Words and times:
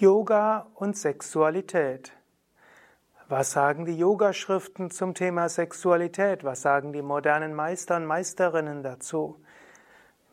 Yoga 0.00 0.68
und 0.76 0.96
Sexualität. 0.96 2.12
Was 3.28 3.50
sagen 3.50 3.84
die 3.84 3.98
Yogaschriften 3.98 4.92
zum 4.92 5.12
Thema 5.14 5.48
Sexualität? 5.48 6.44
Was 6.44 6.62
sagen 6.62 6.92
die 6.92 7.02
modernen 7.02 7.52
Meister 7.52 7.96
und 7.96 8.06
Meisterinnen 8.06 8.84
dazu? 8.84 9.42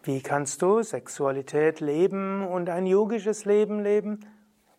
Wie 0.03 0.21
kannst 0.21 0.61
du 0.61 0.83
Sexualität 0.83 1.79
leben 1.79 2.45
und 2.45 2.69
ein 2.69 2.85
yogisches 2.85 3.45
Leben 3.45 3.79
leben? 3.79 4.19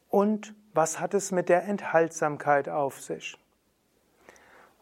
Und 0.09 0.55
was 0.73 1.01
hat 1.01 1.15
es 1.15 1.33
mit 1.33 1.49
der 1.49 1.65
Enthaltsamkeit 1.65 2.69
auf 2.69 3.01
sich? 3.01 3.37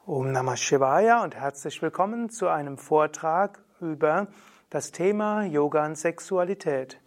Om 0.04 0.32
Namah 0.32 0.58
Shivaya 0.58 1.24
und 1.24 1.34
herzlich 1.34 1.80
willkommen 1.80 2.28
zu 2.28 2.48
einem 2.48 2.76
Vortrag 2.76 3.62
über 3.80 4.26
das 4.68 4.92
Thema 4.92 5.44
Yoga 5.44 5.86
und 5.86 5.96
Sexualität. 5.96 7.00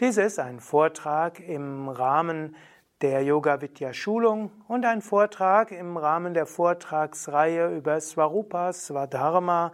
Dies 0.00 0.16
ist 0.16 0.38
ein 0.38 0.60
Vortrag 0.60 1.40
im 1.40 1.88
Rahmen 1.88 2.54
der 3.00 3.24
Yoga 3.24 3.60
Vidya 3.60 3.92
Schulung 3.92 4.52
und 4.68 4.84
ein 4.84 5.02
Vortrag 5.02 5.72
im 5.72 5.96
Rahmen 5.96 6.34
der 6.34 6.46
Vortragsreihe 6.46 7.76
über 7.76 8.00
Swarupas, 8.00 8.86
Swadharma, 8.86 9.72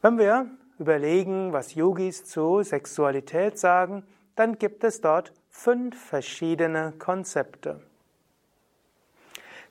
Wenn 0.00 0.18
wir 0.18 0.46
überlegen, 0.78 1.52
was 1.52 1.74
Yogis 1.74 2.24
zu 2.24 2.62
Sexualität 2.62 3.58
sagen, 3.58 4.02
dann 4.34 4.56
gibt 4.56 4.82
es 4.82 5.02
dort 5.02 5.34
fünf 5.50 6.02
verschiedene 6.02 6.94
Konzepte. 6.98 7.82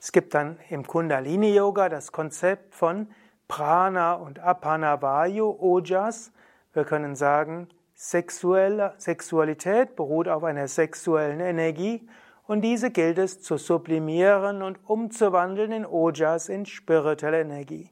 Es 0.06 0.12
gibt 0.12 0.36
dann 0.36 0.60
im 0.70 0.86
Kundalini-Yoga 0.86 1.90
das 1.90 2.12
Konzept 2.12 2.76
von 2.76 3.08
Prana 3.48 4.14
und 4.14 4.38
Apanavayu, 4.38 5.58
Ojas. 5.60 6.32
Wir 6.74 6.84
können 6.84 7.16
sagen, 7.16 7.70
sexuelle, 7.96 8.94
Sexualität 9.00 9.96
beruht 9.96 10.28
auf 10.28 10.44
einer 10.44 10.68
sexuellen 10.68 11.40
Energie 11.40 12.08
und 12.46 12.62
diese 12.62 12.92
gilt 12.92 13.18
es 13.18 13.42
zu 13.42 13.58
sublimieren 13.58 14.62
und 14.62 14.78
umzuwandeln 14.88 15.72
in 15.72 15.88
Ojas, 15.88 16.50
in 16.50 16.68
spirituelle 16.68 17.42
Energie. 17.42 17.90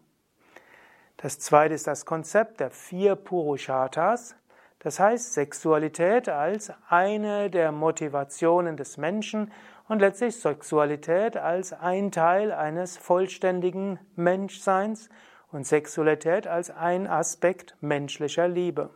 Das 1.18 1.40
zweite 1.40 1.74
ist 1.74 1.88
das 1.88 2.06
Konzept 2.06 2.60
der 2.60 2.70
vier 2.70 3.16
Purusharthas. 3.16 4.36
Das 4.78 5.00
heißt, 5.00 5.34
Sexualität 5.34 6.30
als 6.30 6.72
eine 6.90 7.50
der 7.50 7.72
Motivationen 7.72 8.78
des 8.78 8.98
Menschen 8.98 9.52
und 9.88 10.00
letztlich 10.00 10.36
Sexualität 10.36 11.38
als 11.38 11.74
ein 11.74 12.12
Teil 12.12 12.52
eines 12.52 12.98
vollständigen 12.98 14.00
Menschseins 14.16 15.10
und 15.52 15.68
Sexualität 15.68 16.48
als 16.48 16.70
ein 16.70 17.08
Aspekt 17.08 17.76
menschlicher 17.82 18.48
Liebe. 18.48 18.90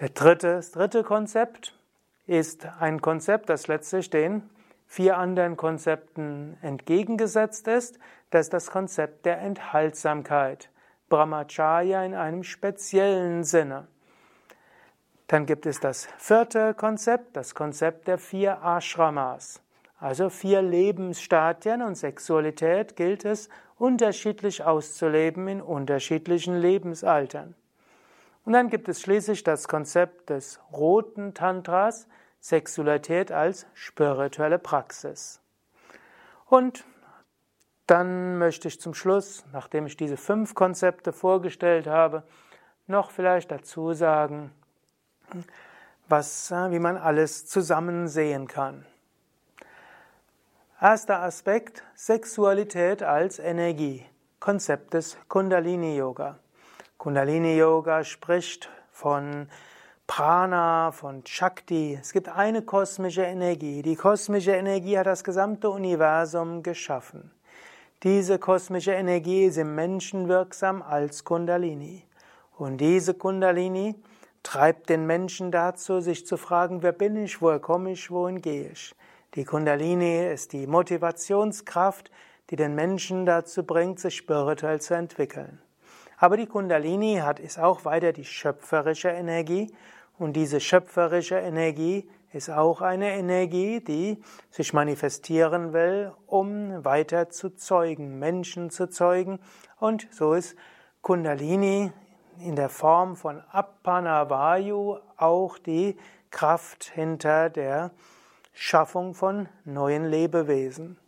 Der 0.00 0.10
dritte, 0.10 0.56
das 0.56 0.72
dritte 0.72 1.02
Konzept 1.02 1.74
ist 2.26 2.66
ein 2.80 3.00
Konzept, 3.00 3.48
das 3.48 3.66
letztlich 3.66 4.10
den 4.10 4.42
vier 4.86 5.16
anderen 5.16 5.56
Konzepten 5.56 6.56
entgegengesetzt 6.62 7.66
ist. 7.66 7.98
Das 8.30 8.46
ist 8.46 8.52
das 8.52 8.70
Konzept 8.70 9.26
der 9.26 9.40
Enthaltsamkeit. 9.40 10.70
Brahmacharya 11.08 12.04
in 12.04 12.14
einem 12.14 12.42
speziellen 12.42 13.44
Sinne. 13.44 13.88
Dann 15.28 15.46
gibt 15.46 15.66
es 15.66 15.80
das 15.80 16.06
vierte 16.18 16.74
Konzept, 16.74 17.36
das 17.36 17.54
Konzept 17.54 18.06
der 18.06 18.18
vier 18.18 18.62
Ashramas. 18.62 19.60
Also 19.98 20.30
vier 20.30 20.62
Lebensstadien 20.62 21.82
und 21.82 21.96
Sexualität 21.96 22.96
gilt 22.96 23.24
es 23.24 23.48
unterschiedlich 23.76 24.62
auszuleben 24.62 25.48
in 25.48 25.60
unterschiedlichen 25.60 26.56
Lebensaltern. 26.60 27.54
Und 28.44 28.52
dann 28.52 28.70
gibt 28.70 28.88
es 28.88 29.00
schließlich 29.00 29.42
das 29.42 29.66
Konzept 29.66 30.30
des 30.30 30.60
roten 30.72 31.34
Tantras, 31.34 32.06
Sexualität 32.40 33.32
als 33.32 33.66
spirituelle 33.74 34.60
Praxis. 34.60 35.40
Und 36.44 36.84
dann 37.88 38.38
möchte 38.38 38.68
ich 38.68 38.80
zum 38.80 38.94
Schluss, 38.94 39.44
nachdem 39.52 39.86
ich 39.86 39.96
diese 39.96 40.16
fünf 40.16 40.54
Konzepte 40.54 41.12
vorgestellt 41.12 41.88
habe, 41.88 42.22
noch 42.86 43.10
vielleicht 43.10 43.50
dazu 43.50 43.92
sagen, 43.94 44.52
was, 46.08 46.50
wie 46.50 46.78
man 46.78 46.96
alles 46.96 47.46
zusammen 47.46 48.08
sehen 48.08 48.46
kann. 48.46 48.84
Erster 50.80 51.22
Aspekt, 51.22 51.82
Sexualität 51.94 53.02
als 53.02 53.38
Energie, 53.38 54.04
Konzept 54.40 54.94
des 54.94 55.16
Kundalini 55.28 55.96
Yoga. 55.96 56.38
Kundalini 56.98 57.56
Yoga 57.56 58.04
spricht 58.04 58.68
von 58.92 59.48
Prana, 60.06 60.92
von 60.92 61.24
Shakti. 61.26 61.98
Es 62.00 62.12
gibt 62.12 62.28
eine 62.28 62.62
kosmische 62.62 63.22
Energie. 63.22 63.82
Die 63.82 63.96
kosmische 63.96 64.52
Energie 64.52 64.98
hat 64.98 65.06
das 65.06 65.24
gesamte 65.24 65.70
Universum 65.70 66.62
geschaffen. 66.62 67.30
Diese 68.02 68.38
kosmische 68.38 68.92
Energie 68.92 69.46
ist 69.46 69.56
im 69.56 69.74
Menschen 69.74 70.28
wirksam 70.28 70.82
als 70.82 71.24
Kundalini. 71.24 72.04
Und 72.56 72.78
diese 72.78 73.14
Kundalini 73.14 73.94
treibt 74.46 74.90
den 74.90 75.06
Menschen 75.06 75.50
dazu, 75.50 75.98
sich 75.98 76.24
zu 76.24 76.36
fragen, 76.36 76.84
wer 76.84 76.92
bin 76.92 77.16
ich, 77.16 77.42
woher 77.42 77.58
komme 77.58 77.90
ich, 77.90 78.12
wohin 78.12 78.40
gehe 78.40 78.70
ich. 78.70 78.94
Die 79.34 79.44
Kundalini 79.44 80.24
ist 80.32 80.52
die 80.52 80.68
Motivationskraft, 80.68 82.12
die 82.50 82.54
den 82.54 82.76
Menschen 82.76 83.26
dazu 83.26 83.64
bringt, 83.64 83.98
sich 83.98 84.14
spirituell 84.14 84.80
zu 84.80 84.94
entwickeln. 84.94 85.60
Aber 86.16 86.36
die 86.36 86.46
Kundalini 86.46 87.16
hat, 87.16 87.40
ist 87.40 87.58
auch 87.58 87.84
weiter 87.84 88.12
die 88.12 88.24
schöpferische 88.24 89.08
Energie 89.08 89.74
und 90.16 90.34
diese 90.34 90.60
schöpferische 90.60 91.38
Energie 91.38 92.08
ist 92.32 92.48
auch 92.48 92.82
eine 92.82 93.16
Energie, 93.16 93.80
die 93.80 94.22
sich 94.52 94.72
manifestieren 94.72 95.72
will, 95.72 96.12
um 96.28 96.84
weiter 96.84 97.30
zu 97.30 97.50
zeugen, 97.50 98.20
Menschen 98.20 98.70
zu 98.70 98.88
zeugen. 98.88 99.40
Und 99.80 100.06
so 100.12 100.34
ist 100.34 100.54
Kundalini 101.02 101.90
in 102.40 102.56
der 102.56 102.68
Form 102.68 103.16
von 103.16 103.42
Appanavayu 103.50 104.98
auch 105.16 105.58
die 105.58 105.96
Kraft 106.30 106.84
hinter 106.84 107.50
der 107.50 107.90
Schaffung 108.52 109.14
von 109.14 109.48
neuen 109.64 110.04
Lebewesen. 110.04 110.98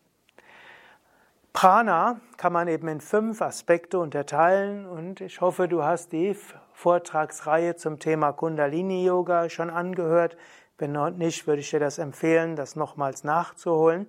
Prana 1.53 2.21
kann 2.37 2.53
man 2.53 2.69
eben 2.69 2.87
in 2.89 3.01
fünf 3.01 3.43
Aspekte 3.43 3.99
unterteilen 3.99 4.87
und 4.87 5.21
ich 5.21 5.41
hoffe, 5.41 5.67
du 5.67 5.83
hast 5.83 6.13
die 6.13 6.37
Vortragsreihe 6.73 7.75
zum 7.75 7.99
Thema 7.99 8.33
Kundalini 8.33 9.05
Yoga 9.05 9.49
schon 9.49 9.71
angehört. 9.71 10.37
Wenn 10.77 10.93
noch 10.93 11.11
nicht, 11.11 11.47
würde 11.47 11.61
ich 11.61 11.71
dir 11.71 11.81
das 11.81 11.99
empfehlen, 11.99 12.55
das 12.55 12.77
nochmals 12.77 13.25
nachzuholen. 13.25 14.07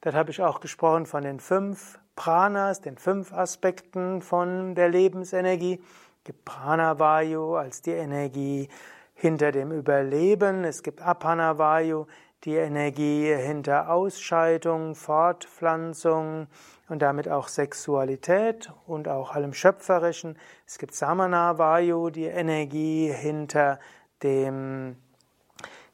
Dort 0.00 0.14
habe 0.14 0.30
ich 0.30 0.40
auch 0.40 0.60
gesprochen 0.60 1.04
von 1.04 1.24
den 1.24 1.40
fünf 1.40 1.98
Pranas, 2.16 2.80
den 2.80 2.96
fünf 2.96 3.32
Aspekten 3.32 4.22
von 4.22 4.74
der 4.74 4.88
Lebensenergie 4.88 5.82
gibt 6.28 6.44
Pranavayu 6.44 7.54
als 7.54 7.80
die 7.80 7.92
Energie 7.92 8.68
hinter 9.14 9.50
dem 9.50 9.72
Überleben. 9.72 10.62
Es 10.64 10.82
gibt 10.82 11.00
Apanavayu, 11.00 12.04
die 12.44 12.56
Energie 12.56 13.34
hinter 13.34 13.88
Ausscheidung, 13.88 14.94
Fortpflanzung 14.94 16.48
und 16.90 17.00
damit 17.00 17.30
auch 17.30 17.48
Sexualität 17.48 18.70
und 18.86 19.08
auch 19.08 19.34
allem 19.34 19.54
Schöpferischen. 19.54 20.38
Es 20.66 20.76
gibt 20.76 20.94
Samanavayu, 20.94 22.10
die 22.10 22.26
Energie 22.26 23.10
hinter 23.10 23.78
dem, 24.22 24.96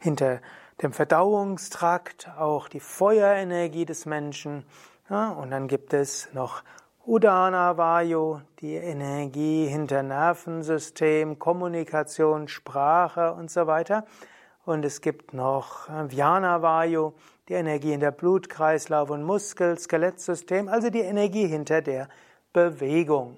hinter 0.01 0.41
dem 0.83 0.93
Verdauungstrakt, 0.93 2.29
auch 2.37 2.69
die 2.69 2.81
Feuerenergie 2.81 3.85
des 3.85 4.05
Menschen. 4.05 4.67
Ja, 5.09 5.31
und 5.31 5.53
dann 5.53 5.69
gibt 5.69 5.95
es 5.95 6.29
noch 6.33 6.65
Udana 7.07 7.77
Vayu, 7.77 8.41
die 8.61 8.77
Energie 8.77 9.67
hinter 9.67 10.03
Nervensystem, 10.03 11.39
Kommunikation, 11.39 12.49
Sprache 12.49 13.35
und 13.35 13.51
so 13.51 13.67
weiter. 13.67 14.07
Und 14.65 14.87
es 14.87 15.03
gibt 15.03 15.35
noch 15.35 15.87
Vyana 15.91 16.63
Vayu, 16.63 17.13
die 17.51 17.53
Energie 17.53 17.91
hinter 17.91 18.11
Blutkreislauf 18.11 19.11
und 19.11 19.23
Muskel, 19.23 19.79
Skelettsystem, 19.79 20.71
also 20.71 20.89
die 20.89 21.03
Energie 21.03 21.47
hinter 21.47 21.83
der 21.83 22.09
Bewegung. 22.55 23.37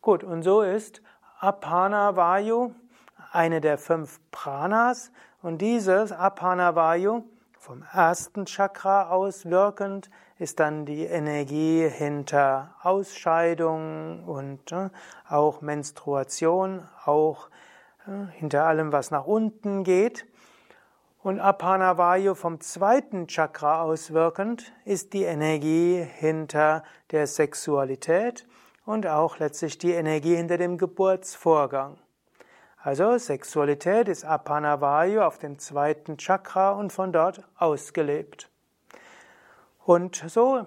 Gut, 0.00 0.22
und 0.22 0.44
so 0.44 0.62
ist 0.62 1.02
Apana 1.40 2.14
Vayu 2.14 2.74
eine 3.32 3.60
der 3.60 3.76
fünf 3.76 4.20
Pranas 4.30 5.10
und 5.42 5.58
dieses 5.58 6.12
Apana 6.12 6.76
Vayu 6.76 7.24
vom 7.58 7.82
ersten 7.92 8.46
Chakra 8.46 9.08
aus 9.08 9.46
wirkend 9.46 10.10
ist 10.38 10.60
dann 10.60 10.84
die 10.84 11.04
Energie 11.04 11.88
hinter 11.88 12.74
Ausscheidung 12.82 14.24
und 14.24 14.72
äh, 14.72 14.90
auch 15.28 15.60
Menstruation, 15.60 16.88
auch 17.04 17.48
äh, 18.06 18.32
hinter 18.32 18.64
allem, 18.64 18.92
was 18.92 19.10
nach 19.10 19.26
unten 19.26 19.84
geht. 19.84 20.26
Und 21.22 21.40
Apana 21.40 21.96
Vayu 21.96 22.34
vom 22.34 22.60
zweiten 22.60 23.28
Chakra 23.28 23.82
auswirkend 23.82 24.72
ist 24.84 25.14
die 25.14 25.22
Energie 25.22 26.06
hinter 26.18 26.82
der 27.12 27.26
Sexualität 27.26 28.46
und 28.84 29.06
auch 29.06 29.38
letztlich 29.38 29.78
die 29.78 29.92
Energie 29.92 30.36
hinter 30.36 30.58
dem 30.58 30.76
Geburtsvorgang. 30.76 31.96
Also 32.76 33.16
Sexualität 33.16 34.08
ist 34.08 34.26
Apana 34.26 34.82
Vayu 34.82 35.22
auf 35.22 35.38
dem 35.38 35.58
zweiten 35.58 36.18
Chakra 36.18 36.72
und 36.72 36.92
von 36.92 37.12
dort 37.12 37.48
ausgelebt. 37.56 38.50
Und 39.84 40.16
so 40.28 40.66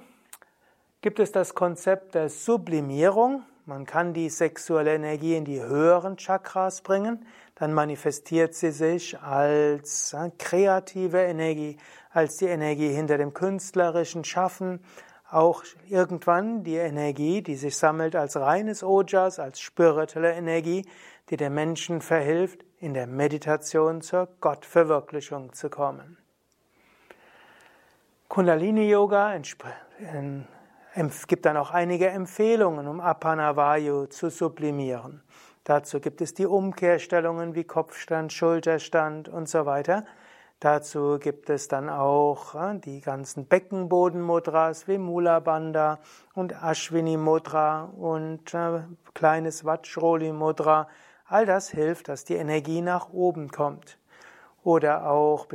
gibt 1.01 1.19
es 1.19 1.31
das 1.31 1.55
Konzept 1.55 2.13
der 2.13 2.29
Sublimierung. 2.29 3.43
Man 3.65 3.87
kann 3.87 4.13
die 4.13 4.29
sexuelle 4.29 4.93
Energie 4.93 5.35
in 5.35 5.43
die 5.43 5.59
höheren 5.59 6.17
Chakras 6.17 6.81
bringen, 6.81 7.25
dann 7.55 7.73
manifestiert 7.73 8.53
sie 8.53 8.69
sich 8.69 9.19
als 9.19 10.15
kreative 10.37 11.17
Energie, 11.17 11.77
als 12.11 12.37
die 12.37 12.45
Energie 12.45 12.89
hinter 12.89 13.17
dem 13.17 13.33
künstlerischen 13.33 14.23
Schaffen, 14.23 14.79
auch 15.29 15.63
irgendwann 15.89 16.63
die 16.63 16.75
Energie, 16.75 17.41
die 17.41 17.55
sich 17.55 17.75
sammelt 17.75 18.15
als 18.15 18.37
reines 18.37 18.83
Ojas, 18.83 19.39
als 19.39 19.59
spirituelle 19.59 20.33
Energie, 20.33 20.85
die 21.31 21.37
dem 21.37 21.55
Menschen 21.55 22.01
verhilft, 22.01 22.63
in 22.77 22.93
der 22.93 23.07
Meditation 23.07 24.01
zur 24.01 24.29
Gottverwirklichung 24.39 25.53
zu 25.53 25.69
kommen. 25.69 26.17
Kundalini 28.29 28.89
Yoga 28.89 29.31
gibt 31.27 31.45
dann 31.45 31.55
auch 31.55 31.71
einige 31.71 32.09
Empfehlungen, 32.09 32.87
um 32.87 32.99
Apanavayu 32.99 34.07
zu 34.07 34.29
sublimieren. 34.29 35.23
Dazu 35.63 36.01
gibt 36.01 36.21
es 36.21 36.33
die 36.33 36.45
Umkehrstellungen 36.45 37.55
wie 37.55 37.63
Kopfstand, 37.63 38.33
Schulterstand 38.33 39.29
und 39.29 39.47
so 39.47 39.65
weiter. 39.65 40.03
Dazu 40.59 41.19
gibt 41.19 41.49
es 41.49 41.67
dann 41.67 41.89
auch 41.89 42.55
die 42.83 42.99
ganzen 42.99 43.45
Beckenbodenmudras 43.45 44.87
wie 44.87 44.97
Mula 44.97 45.39
Bandha 45.39 45.99
und 46.33 46.51
Ashwini 46.63 47.15
Mudra 47.15 47.83
und 47.97 48.53
äh, 48.53 48.81
kleines 49.13 49.63
Vajroli 49.63 50.33
Mudra. 50.33 50.87
All 51.25 51.45
das 51.45 51.69
hilft, 51.69 52.09
dass 52.09 52.25
die 52.25 52.35
Energie 52.35 52.81
nach 52.81 53.09
oben 53.13 53.49
kommt. 53.49 53.99
Oder 54.63 55.09
auch 55.09 55.45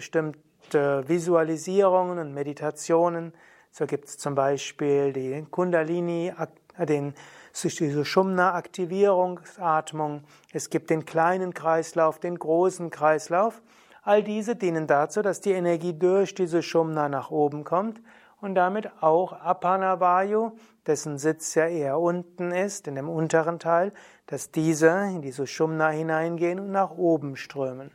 bestimmte 0.73 1.07
Visualisierungen 1.07 2.19
und 2.19 2.33
Meditationen. 2.33 3.35
So 3.71 3.85
gibt 3.87 4.09
es 4.09 4.17
zum 4.17 4.35
Beispiel 4.35 5.13
die 5.13 5.45
Kundalini, 5.51 6.33
den 6.79 7.13
die 7.53 7.91
Sushumna-Aktivierungsatmung. 7.91 10.23
Es 10.53 10.71
gibt 10.71 10.89
den 10.89 11.05
kleinen 11.05 11.53
Kreislauf, 11.53 12.21
den 12.21 12.39
großen 12.39 12.89
Kreislauf. 12.89 13.61
All 14.03 14.23
diese 14.23 14.57
dienen 14.57 14.87
dazu, 14.87 15.21
dass 15.21 15.43
die 15.43 15.53
Energie 15.53 15.93
durch 15.93 16.35
diese 16.35 16.63
Sushumna 16.63 17.11
nach 17.11 17.31
oben 17.31 17.65
kommt 17.65 18.01
und 18.41 18.55
damit 18.55 18.91
auch 19.03 19.35
Apanavayu, 19.35 20.53
dessen 20.87 21.19
Sitz 21.19 21.55
ja 21.55 21.67
eher 21.67 21.99
unten 21.99 22.51
ist, 22.51 22.89
in 22.89 22.95
dem 22.95 23.11
unteren 23.11 23.59
Teil, 23.59 23.93
dass 24.27 24.51
diese 24.51 24.89
in 24.89 25.21
die 25.21 25.33
Sushumna 25.33 25.91
hineingehen 25.91 26.59
und 26.59 26.71
nach 26.71 26.93
oben 26.93 27.37
strömen. 27.37 27.91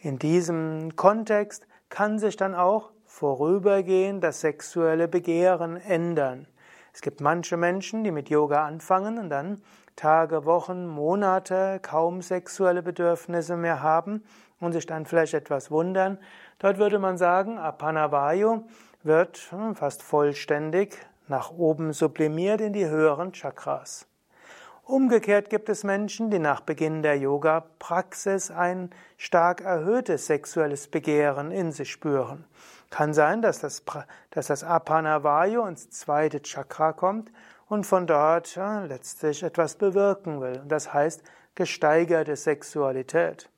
In 0.00 0.18
diesem 0.18 0.96
Kontext 0.96 1.66
kann 1.88 2.18
sich 2.18 2.36
dann 2.36 2.54
auch 2.54 2.90
vorübergehend 3.06 4.24
das 4.24 4.40
sexuelle 4.40 5.08
Begehren 5.08 5.76
ändern. 5.76 6.46
Es 6.92 7.00
gibt 7.00 7.20
manche 7.20 7.56
Menschen, 7.56 8.04
die 8.04 8.10
mit 8.10 8.30
Yoga 8.30 8.64
anfangen 8.64 9.18
und 9.18 9.30
dann 9.30 9.62
Tage, 9.96 10.44
Wochen, 10.44 10.86
Monate 10.86 11.78
kaum 11.80 12.22
sexuelle 12.22 12.82
Bedürfnisse 12.82 13.56
mehr 13.56 13.82
haben 13.82 14.24
und 14.60 14.72
sich 14.72 14.86
dann 14.86 15.06
vielleicht 15.06 15.34
etwas 15.34 15.70
wundern. 15.70 16.18
Dort 16.58 16.78
würde 16.78 16.98
man 16.98 17.16
sagen, 17.16 17.58
Apanavayu 17.58 18.64
wird 19.02 19.52
fast 19.74 20.02
vollständig 20.02 20.96
nach 21.28 21.50
oben 21.50 21.92
sublimiert 21.92 22.60
in 22.60 22.72
die 22.72 22.86
höheren 22.86 23.32
Chakras. 23.32 24.06
Umgekehrt 24.86 25.48
gibt 25.48 25.70
es 25.70 25.82
Menschen, 25.82 26.30
die 26.30 26.38
nach 26.38 26.60
Beginn 26.60 27.02
der 27.02 27.16
Yoga-Praxis 27.16 28.50
ein 28.50 28.90
stark 29.16 29.62
erhöhtes 29.62 30.26
sexuelles 30.26 30.88
Begehren 30.88 31.50
in 31.50 31.72
sich 31.72 31.90
spüren. 31.90 32.44
Kann 32.90 33.14
sein, 33.14 33.40
dass 33.40 33.60
das, 33.60 33.82
dass 34.28 34.48
das 34.48 34.62
Apanavayu 34.62 35.64
ins 35.64 35.88
zweite 35.88 36.42
Chakra 36.42 36.92
kommt 36.92 37.32
und 37.66 37.86
von 37.86 38.06
dort 38.06 38.56
ja, 38.56 38.84
letztlich 38.84 39.42
etwas 39.42 39.76
bewirken 39.76 40.42
will. 40.42 40.60
Das 40.68 40.92
heißt 40.92 41.22
gesteigerte 41.54 42.36
Sexualität. 42.36 43.48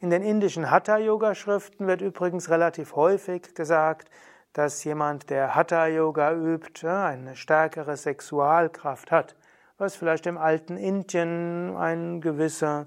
In 0.00 0.10
den 0.10 0.24
indischen 0.24 0.72
Hatha-Yoga-Schriften 0.72 1.86
wird 1.86 2.00
übrigens 2.00 2.50
relativ 2.50 2.96
häufig 2.96 3.54
gesagt, 3.54 4.10
dass 4.54 4.82
jemand, 4.82 5.30
der 5.30 5.54
Hatha-Yoga 5.54 6.32
übt, 6.32 6.84
eine 6.84 7.36
stärkere 7.36 7.96
Sexualkraft 7.96 9.12
hat, 9.12 9.36
was 9.78 9.94
vielleicht 9.94 10.26
im 10.26 10.36
alten 10.36 10.76
Indien 10.76 11.76
eine 11.76 12.20
gewisse 12.20 12.86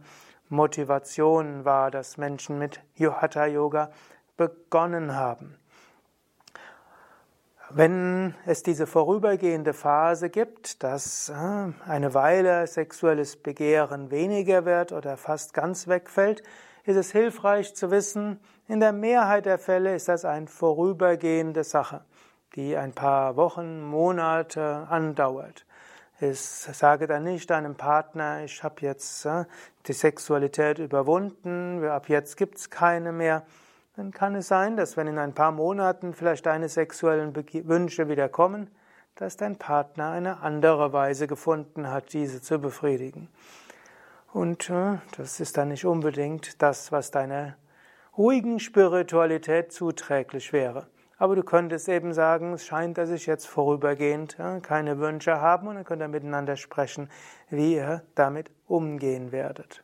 Motivation 0.50 1.64
war, 1.64 1.90
dass 1.90 2.18
Menschen 2.18 2.60
mit 2.60 2.82
Hatha-Yoga 3.00 3.92
begonnen 4.36 5.16
haben. 5.16 5.58
Wenn 7.70 8.36
es 8.46 8.64
diese 8.64 8.86
vorübergehende 8.86 9.74
Phase 9.74 10.30
gibt, 10.30 10.84
dass 10.84 11.30
äh, 11.30 11.34
eine 11.88 12.14
Weile 12.14 12.68
sexuelles 12.68 13.38
Begehren 13.38 14.12
weniger 14.12 14.66
wird 14.66 14.92
oder 14.92 15.16
fast 15.16 15.54
ganz 15.54 15.88
wegfällt, 15.88 16.44
ist 16.84 16.98
es 16.98 17.14
hilfreich 17.14 17.74
zu 17.74 17.90
wissen, 17.90 18.42
in 18.68 18.82
der 18.82 18.92
Mehrheit 18.92 19.46
der 19.46 19.58
Fälle 19.58 19.96
ist 19.96 20.10
das 20.10 20.26
eine 20.26 20.48
vorübergehende 20.48 21.64
Sache, 21.64 22.04
die 22.56 22.76
ein 22.76 22.92
paar 22.92 23.38
Wochen, 23.38 23.82
Monate 23.82 24.88
andauert. 24.90 25.66
Ich 26.24 26.40
sage 26.40 27.08
dann 27.08 27.24
nicht 27.24 27.50
deinem 27.50 27.74
Partner, 27.74 28.44
ich 28.44 28.64
habe 28.64 28.76
jetzt 28.82 29.26
äh, 29.26 29.46
die 29.88 29.94
Sexualität 29.94 30.78
überwunden, 30.78 31.84
ab 31.84 32.10
jetzt 32.10 32.38
gibt 32.38 32.60
es 32.60 32.70
keine 32.70 33.12
mehr. 33.12 33.44
Dann 33.96 34.12
kann 34.12 34.36
es 34.36 34.48
sein, 34.48 34.78
dass 34.78 34.98
wenn 34.98 35.08
in 35.08 35.18
ein 35.18 35.34
paar 35.34 35.52
Monaten 35.52 36.14
vielleicht 36.14 36.46
deine 36.46 36.70
sexuellen 36.70 37.36
Wünsche 37.36 38.08
wieder 38.08 38.30
kommen, 38.30 38.70
dass 39.16 39.36
dein 39.36 39.56
Partner 39.56 40.12
eine 40.12 40.42
andere 40.42 40.94
Weise 40.94 41.26
gefunden 41.26 41.90
hat, 41.90 42.14
diese 42.14 42.40
zu 42.40 42.60
befriedigen. 42.60 43.28
Und 44.32 44.70
äh, 44.70 45.00
das 45.18 45.40
ist 45.40 45.58
dann 45.58 45.70
nicht 45.70 45.86
unbedingt 45.86 46.62
das, 46.62 46.92
was 46.92 47.10
deiner 47.10 47.56
ruhigen 48.16 48.60
Spiritualität 48.60 49.72
zuträglich 49.72 50.54
wäre. 50.54 50.86
Aber 51.22 51.36
du 51.36 51.44
könntest 51.44 51.88
eben 51.88 52.16
sagen, 52.16 52.54
es 52.54 52.66
scheint, 52.66 52.98
dass 52.98 53.12
ich 53.12 53.28
jetzt 53.28 53.46
vorübergehend 53.46 54.38
keine 54.64 54.98
Wünsche 54.98 55.40
habe 55.40 55.70
und 55.70 55.76
dann 55.76 55.84
könnt 55.84 56.02
ihr 56.02 56.08
miteinander 56.08 56.56
sprechen, 56.56 57.12
wie 57.52 57.76
ihr 57.76 58.02
damit 58.16 58.50
umgehen 58.66 59.32
werdet. 59.32 59.84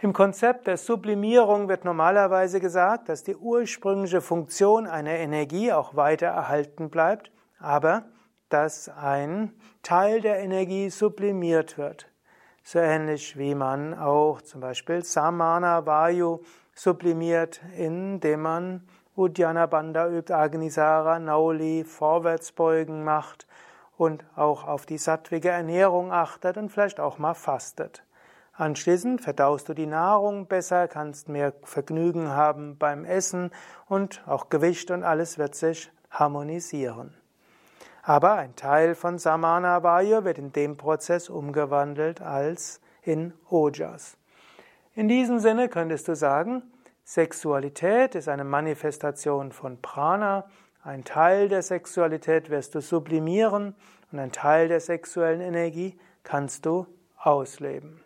Im 0.00 0.14
Konzept 0.14 0.66
der 0.66 0.78
Sublimierung 0.78 1.68
wird 1.68 1.84
normalerweise 1.84 2.58
gesagt, 2.58 3.10
dass 3.10 3.22
die 3.22 3.36
ursprüngliche 3.36 4.22
Funktion 4.22 4.86
einer 4.86 5.10
Energie 5.10 5.74
auch 5.74 5.94
weiter 5.94 6.28
erhalten 6.28 6.88
bleibt, 6.88 7.30
aber 7.58 8.04
dass 8.48 8.88
ein 8.88 9.52
Teil 9.82 10.22
der 10.22 10.38
Energie 10.38 10.88
sublimiert 10.88 11.76
wird. 11.76 12.08
So 12.62 12.78
ähnlich 12.78 13.36
wie 13.36 13.54
man 13.54 13.92
auch 13.92 14.40
zum 14.40 14.62
Beispiel 14.62 15.04
Samana 15.04 15.84
Vayu 15.84 16.38
sublimiert, 16.74 17.60
indem 17.76 18.40
man 18.40 18.88
Uddiyana 19.18 19.66
Bandha 19.66 20.08
übt, 20.08 20.32
Agnisara, 20.32 21.18
Nauli, 21.18 21.82
Vorwärtsbeugen 21.82 23.02
macht 23.02 23.48
und 23.96 24.24
auch 24.36 24.64
auf 24.64 24.86
die 24.86 24.96
sattwige 24.96 25.48
Ernährung 25.48 26.12
achtet 26.12 26.56
und 26.56 26.70
vielleicht 26.70 27.00
auch 27.00 27.18
mal 27.18 27.34
fastet. 27.34 28.04
Anschließend 28.52 29.20
verdaust 29.20 29.68
du 29.68 29.74
die 29.74 29.86
Nahrung 29.86 30.46
besser, 30.46 30.86
kannst 30.86 31.28
mehr 31.28 31.52
Vergnügen 31.64 32.28
haben 32.28 32.78
beim 32.78 33.04
Essen 33.04 33.50
und 33.88 34.22
auch 34.26 34.50
Gewicht 34.50 34.92
und 34.92 35.02
alles 35.02 35.36
wird 35.36 35.56
sich 35.56 35.90
harmonisieren. 36.12 37.12
Aber 38.04 38.34
ein 38.34 38.54
Teil 38.54 38.94
von 38.94 39.18
Samana 39.18 39.82
Vayu 39.82 40.22
wird 40.22 40.38
in 40.38 40.52
dem 40.52 40.76
Prozess 40.76 41.28
umgewandelt 41.28 42.20
als 42.20 42.80
in 43.02 43.34
Ojas. 43.50 44.16
In 44.94 45.08
diesem 45.08 45.40
Sinne 45.40 45.68
könntest 45.68 46.06
du 46.06 46.14
sagen, 46.14 46.62
Sexualität 47.08 48.14
ist 48.16 48.28
eine 48.28 48.44
Manifestation 48.44 49.50
von 49.50 49.80
Prana. 49.80 50.44
Ein 50.82 51.04
Teil 51.04 51.48
der 51.48 51.62
Sexualität 51.62 52.50
wirst 52.50 52.74
du 52.74 52.82
sublimieren 52.82 53.74
und 54.12 54.18
ein 54.18 54.30
Teil 54.30 54.68
der 54.68 54.80
sexuellen 54.80 55.40
Energie 55.40 55.98
kannst 56.22 56.66
du 56.66 56.86
ausleben. 57.16 58.04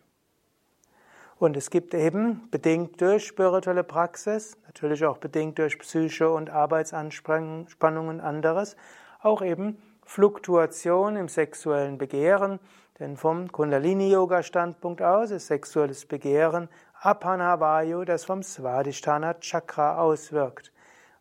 Und 1.37 1.57
es 1.57 1.69
gibt 1.69 1.93
eben, 1.93 2.47
bedingt 2.49 3.01
durch 3.01 3.27
spirituelle 3.27 3.83
Praxis, 3.83 4.55
natürlich 4.67 5.03
auch 5.03 5.17
bedingt 5.17 5.59
durch 5.59 5.77
Psyche 5.79 6.29
und 6.29 6.49
Arbeitsanspannungen 6.49 8.21
anderes, 8.21 8.77
auch 9.21 9.41
eben 9.41 9.81
Fluktuation 10.05 11.17
im 11.17 11.27
sexuellen 11.27 11.97
Begehren, 11.97 12.57
denn 12.99 13.17
vom 13.17 13.51
Kundalini-Yoga-Standpunkt 13.51 15.01
aus 15.01 15.31
ist 15.31 15.47
sexuelles 15.47 16.05
Begehren 16.05 16.69
Apanavayu, 17.03 18.05
das 18.05 18.23
vom 18.23 18.43
Svadhisthana 18.43 19.33
Chakra 19.41 19.97
auswirkt. 19.97 20.71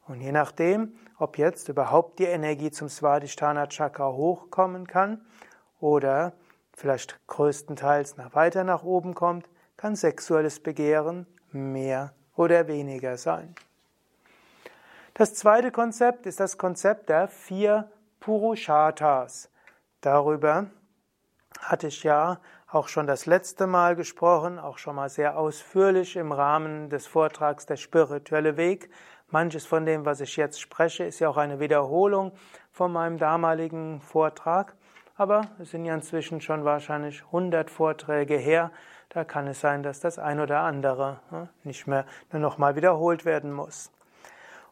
Und 0.06 0.20
je 0.20 0.30
nachdem, 0.30 0.92
ob 1.18 1.38
jetzt 1.38 1.68
überhaupt 1.68 2.20
die 2.20 2.24
Energie 2.24 2.70
zum 2.70 2.88
Svadhisthana 2.88 3.66
Chakra 3.66 4.12
hochkommen 4.12 4.86
kann 4.86 5.26
oder 5.80 6.34
vielleicht 6.72 7.18
größtenteils 7.26 8.16
nach 8.16 8.32
weiter 8.36 8.62
nach 8.62 8.84
oben 8.84 9.14
kommt, 9.14 9.48
kann 9.76 9.96
sexuelles 9.96 10.60
Begehren 10.60 11.26
mehr 11.50 12.12
oder 12.36 12.68
weniger 12.68 13.18
sein. 13.18 13.52
Das 15.14 15.34
zweite 15.34 15.72
Konzept 15.72 16.26
ist 16.26 16.38
das 16.38 16.58
Konzept 16.58 17.08
der 17.08 17.26
vier 17.26 17.90
Purusharthas. 18.20 19.50
Darüber 20.00 20.66
hatte 21.58 21.88
ich 21.88 22.04
ja 22.04 22.38
auch 22.72 22.88
schon 22.88 23.06
das 23.06 23.26
letzte 23.26 23.66
Mal 23.66 23.96
gesprochen, 23.96 24.58
auch 24.58 24.78
schon 24.78 24.96
mal 24.96 25.10
sehr 25.10 25.38
ausführlich 25.38 26.16
im 26.16 26.32
Rahmen 26.32 26.88
des 26.88 27.06
Vortrags 27.06 27.66
Der 27.66 27.76
spirituelle 27.76 28.56
Weg. 28.56 28.90
Manches 29.28 29.66
von 29.66 29.84
dem, 29.84 30.06
was 30.06 30.20
ich 30.20 30.36
jetzt 30.36 30.60
spreche, 30.60 31.04
ist 31.04 31.20
ja 31.20 31.28
auch 31.28 31.36
eine 31.36 31.60
Wiederholung 31.60 32.32
von 32.70 32.90
meinem 32.90 33.18
damaligen 33.18 34.00
Vortrag. 34.00 34.74
Aber 35.16 35.42
es 35.58 35.70
sind 35.70 35.84
ja 35.84 35.94
inzwischen 35.94 36.40
schon 36.40 36.64
wahrscheinlich 36.64 37.22
100 37.26 37.70
Vorträge 37.70 38.36
her. 38.36 38.72
Da 39.10 39.24
kann 39.24 39.46
es 39.46 39.60
sein, 39.60 39.82
dass 39.82 40.00
das 40.00 40.18
ein 40.18 40.40
oder 40.40 40.60
andere 40.60 41.20
ne, 41.30 41.50
nicht 41.64 41.86
mehr 41.86 42.06
nur 42.32 42.40
nochmal 42.40 42.74
wiederholt 42.74 43.26
werden 43.26 43.52
muss. 43.52 43.92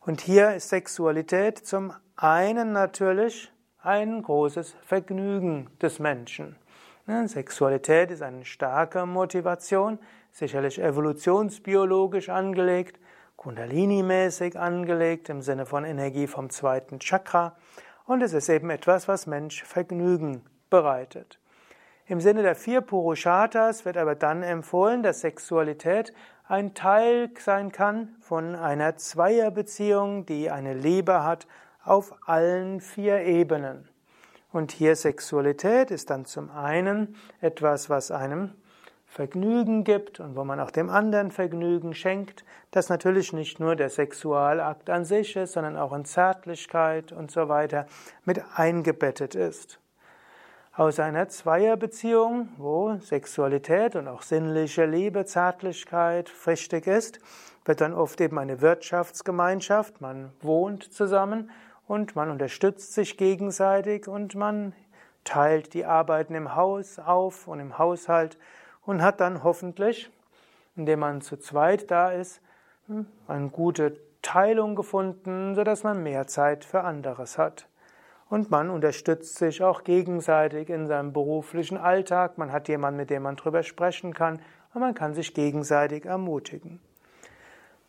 Und 0.00 0.22
hier 0.22 0.54
ist 0.54 0.70
Sexualität 0.70 1.58
zum 1.58 1.92
einen 2.16 2.72
natürlich 2.72 3.52
ein 3.82 4.22
großes 4.22 4.74
Vergnügen 4.80 5.68
des 5.82 5.98
Menschen. 5.98 6.56
Ne, 7.10 7.26
Sexualität 7.26 8.12
ist 8.12 8.22
eine 8.22 8.44
starke 8.44 9.04
Motivation, 9.04 9.98
sicherlich 10.30 10.80
evolutionsbiologisch 10.80 12.28
angelegt, 12.28 13.00
Kundalini-mäßig 13.36 14.56
angelegt 14.56 15.28
im 15.28 15.42
Sinne 15.42 15.66
von 15.66 15.84
Energie 15.84 16.28
vom 16.28 16.50
zweiten 16.50 17.00
Chakra 17.00 17.56
und 18.06 18.22
es 18.22 18.32
ist 18.32 18.48
eben 18.48 18.70
etwas, 18.70 19.08
was 19.08 19.26
Mensch 19.26 19.64
Vergnügen 19.64 20.44
bereitet. 20.70 21.40
Im 22.06 22.20
Sinne 22.20 22.42
der 22.44 22.54
vier 22.54 22.80
Purusharthas 22.80 23.84
wird 23.84 23.96
aber 23.96 24.14
dann 24.14 24.44
empfohlen, 24.44 25.02
dass 25.02 25.22
Sexualität 25.22 26.14
ein 26.46 26.74
Teil 26.74 27.30
sein 27.40 27.72
kann 27.72 28.14
von 28.20 28.54
einer 28.54 28.94
Zweierbeziehung, 28.98 30.26
die 30.26 30.48
eine 30.48 30.74
Liebe 30.74 31.24
hat 31.24 31.48
auf 31.82 32.14
allen 32.28 32.80
vier 32.80 33.22
Ebenen. 33.22 33.89
Und 34.52 34.72
hier 34.72 34.96
Sexualität 34.96 35.90
ist 35.90 36.10
dann 36.10 36.24
zum 36.24 36.50
einen 36.50 37.16
etwas, 37.40 37.88
was 37.88 38.10
einem 38.10 38.54
Vergnügen 39.06 39.82
gibt 39.82 40.20
und 40.20 40.36
wo 40.36 40.44
man 40.44 40.60
auch 40.60 40.70
dem 40.70 40.88
anderen 40.88 41.32
Vergnügen 41.32 41.94
schenkt, 41.94 42.44
das 42.70 42.88
natürlich 42.88 43.32
nicht 43.32 43.58
nur 43.58 43.74
der 43.74 43.90
Sexualakt 43.90 44.88
an 44.88 45.04
sich 45.04 45.34
ist, 45.34 45.52
sondern 45.52 45.76
auch 45.76 45.92
in 45.92 46.04
Zärtlichkeit 46.04 47.10
und 47.10 47.30
so 47.30 47.48
weiter 47.48 47.86
mit 48.24 48.40
eingebettet 48.54 49.34
ist. 49.34 49.80
Aus 50.72 51.00
einer 51.00 51.28
Zweierbeziehung, 51.28 52.50
wo 52.56 52.96
Sexualität 52.98 53.96
und 53.96 54.06
auch 54.06 54.22
sinnliche 54.22 54.86
Liebe, 54.86 55.24
Zärtlichkeit 55.24 56.30
wichtig 56.46 56.86
ist, 56.86 57.18
wird 57.64 57.80
dann 57.80 57.92
oft 57.92 58.20
eben 58.20 58.38
eine 58.38 58.60
Wirtschaftsgemeinschaft. 58.60 60.00
Man 60.00 60.32
wohnt 60.40 60.84
zusammen 60.92 61.50
und 61.90 62.14
man 62.14 62.30
unterstützt 62.30 62.94
sich 62.94 63.16
gegenseitig 63.16 64.06
und 64.06 64.36
man 64.36 64.74
teilt 65.24 65.74
die 65.74 65.84
Arbeiten 65.84 66.36
im 66.36 66.54
Haus 66.54 67.00
auf 67.00 67.48
und 67.48 67.58
im 67.58 67.78
Haushalt 67.78 68.38
und 68.86 69.02
hat 69.02 69.20
dann 69.20 69.42
hoffentlich, 69.42 70.08
indem 70.76 71.00
man 71.00 71.20
zu 71.20 71.36
zweit 71.36 71.90
da 71.90 72.12
ist, 72.12 72.42
hm, 72.86 73.06
eine 73.26 73.48
gute 73.48 73.98
Teilung 74.22 74.76
gefunden, 74.76 75.56
sodass 75.56 75.82
man 75.82 76.00
mehr 76.00 76.28
Zeit 76.28 76.64
für 76.64 76.82
anderes 76.82 77.38
hat. 77.38 77.66
Und 78.28 78.52
man 78.52 78.70
unterstützt 78.70 79.38
sich 79.38 79.60
auch 79.64 79.82
gegenseitig 79.82 80.70
in 80.70 80.86
seinem 80.86 81.12
beruflichen 81.12 81.76
Alltag. 81.76 82.38
Man 82.38 82.52
hat 82.52 82.68
jemanden, 82.68 82.98
mit 82.98 83.10
dem 83.10 83.24
man 83.24 83.34
drüber 83.34 83.64
sprechen 83.64 84.14
kann 84.14 84.40
und 84.74 84.80
man 84.80 84.94
kann 84.94 85.14
sich 85.14 85.34
gegenseitig 85.34 86.04
ermutigen. 86.04 86.78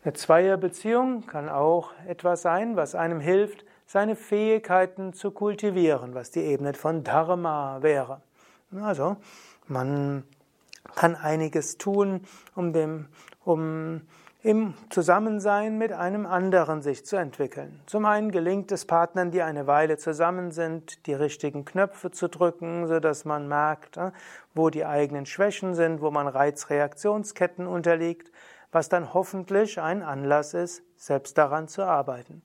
Eine 0.02 0.14
Zweierbeziehung 0.14 1.24
kann 1.28 1.48
auch 1.48 1.92
etwas 2.08 2.42
sein, 2.42 2.74
was 2.74 2.96
einem 2.96 3.20
hilft, 3.20 3.64
seine 3.92 4.16
Fähigkeiten 4.16 5.12
zu 5.12 5.32
kultivieren, 5.32 6.14
was 6.14 6.30
die 6.30 6.40
Ebene 6.40 6.72
von 6.72 7.04
Dharma 7.04 7.82
wäre. 7.82 8.22
Also, 8.80 9.18
man 9.66 10.24
kann 10.94 11.14
einiges 11.14 11.76
tun, 11.76 12.22
um 12.54 12.72
dem, 12.72 13.08
um 13.44 14.00
im 14.42 14.72
Zusammensein 14.88 15.76
mit 15.76 15.92
einem 15.92 16.24
anderen 16.24 16.80
sich 16.80 17.04
zu 17.04 17.16
entwickeln. 17.16 17.82
Zum 17.84 18.06
einen 18.06 18.30
gelingt 18.30 18.72
es 18.72 18.86
Partnern, 18.86 19.30
die 19.30 19.42
eine 19.42 19.66
Weile 19.66 19.98
zusammen 19.98 20.52
sind, 20.52 21.06
die 21.06 21.12
richtigen 21.12 21.66
Knöpfe 21.66 22.10
zu 22.10 22.30
drücken, 22.30 22.86
so 22.86 22.98
dass 22.98 23.26
man 23.26 23.46
merkt, 23.46 23.98
äh, 23.98 24.10
wo 24.54 24.70
die 24.70 24.86
eigenen 24.86 25.26
Schwächen 25.26 25.74
sind, 25.74 26.00
wo 26.00 26.10
man 26.10 26.28
Reizreaktionsketten 26.28 27.66
unterliegt, 27.66 28.32
was 28.72 28.88
dann 28.88 29.12
hoffentlich 29.12 29.78
ein 29.78 30.02
Anlass 30.02 30.54
ist, 30.54 30.82
selbst 30.96 31.36
daran 31.36 31.68
zu 31.68 31.82
arbeiten. 31.82 32.42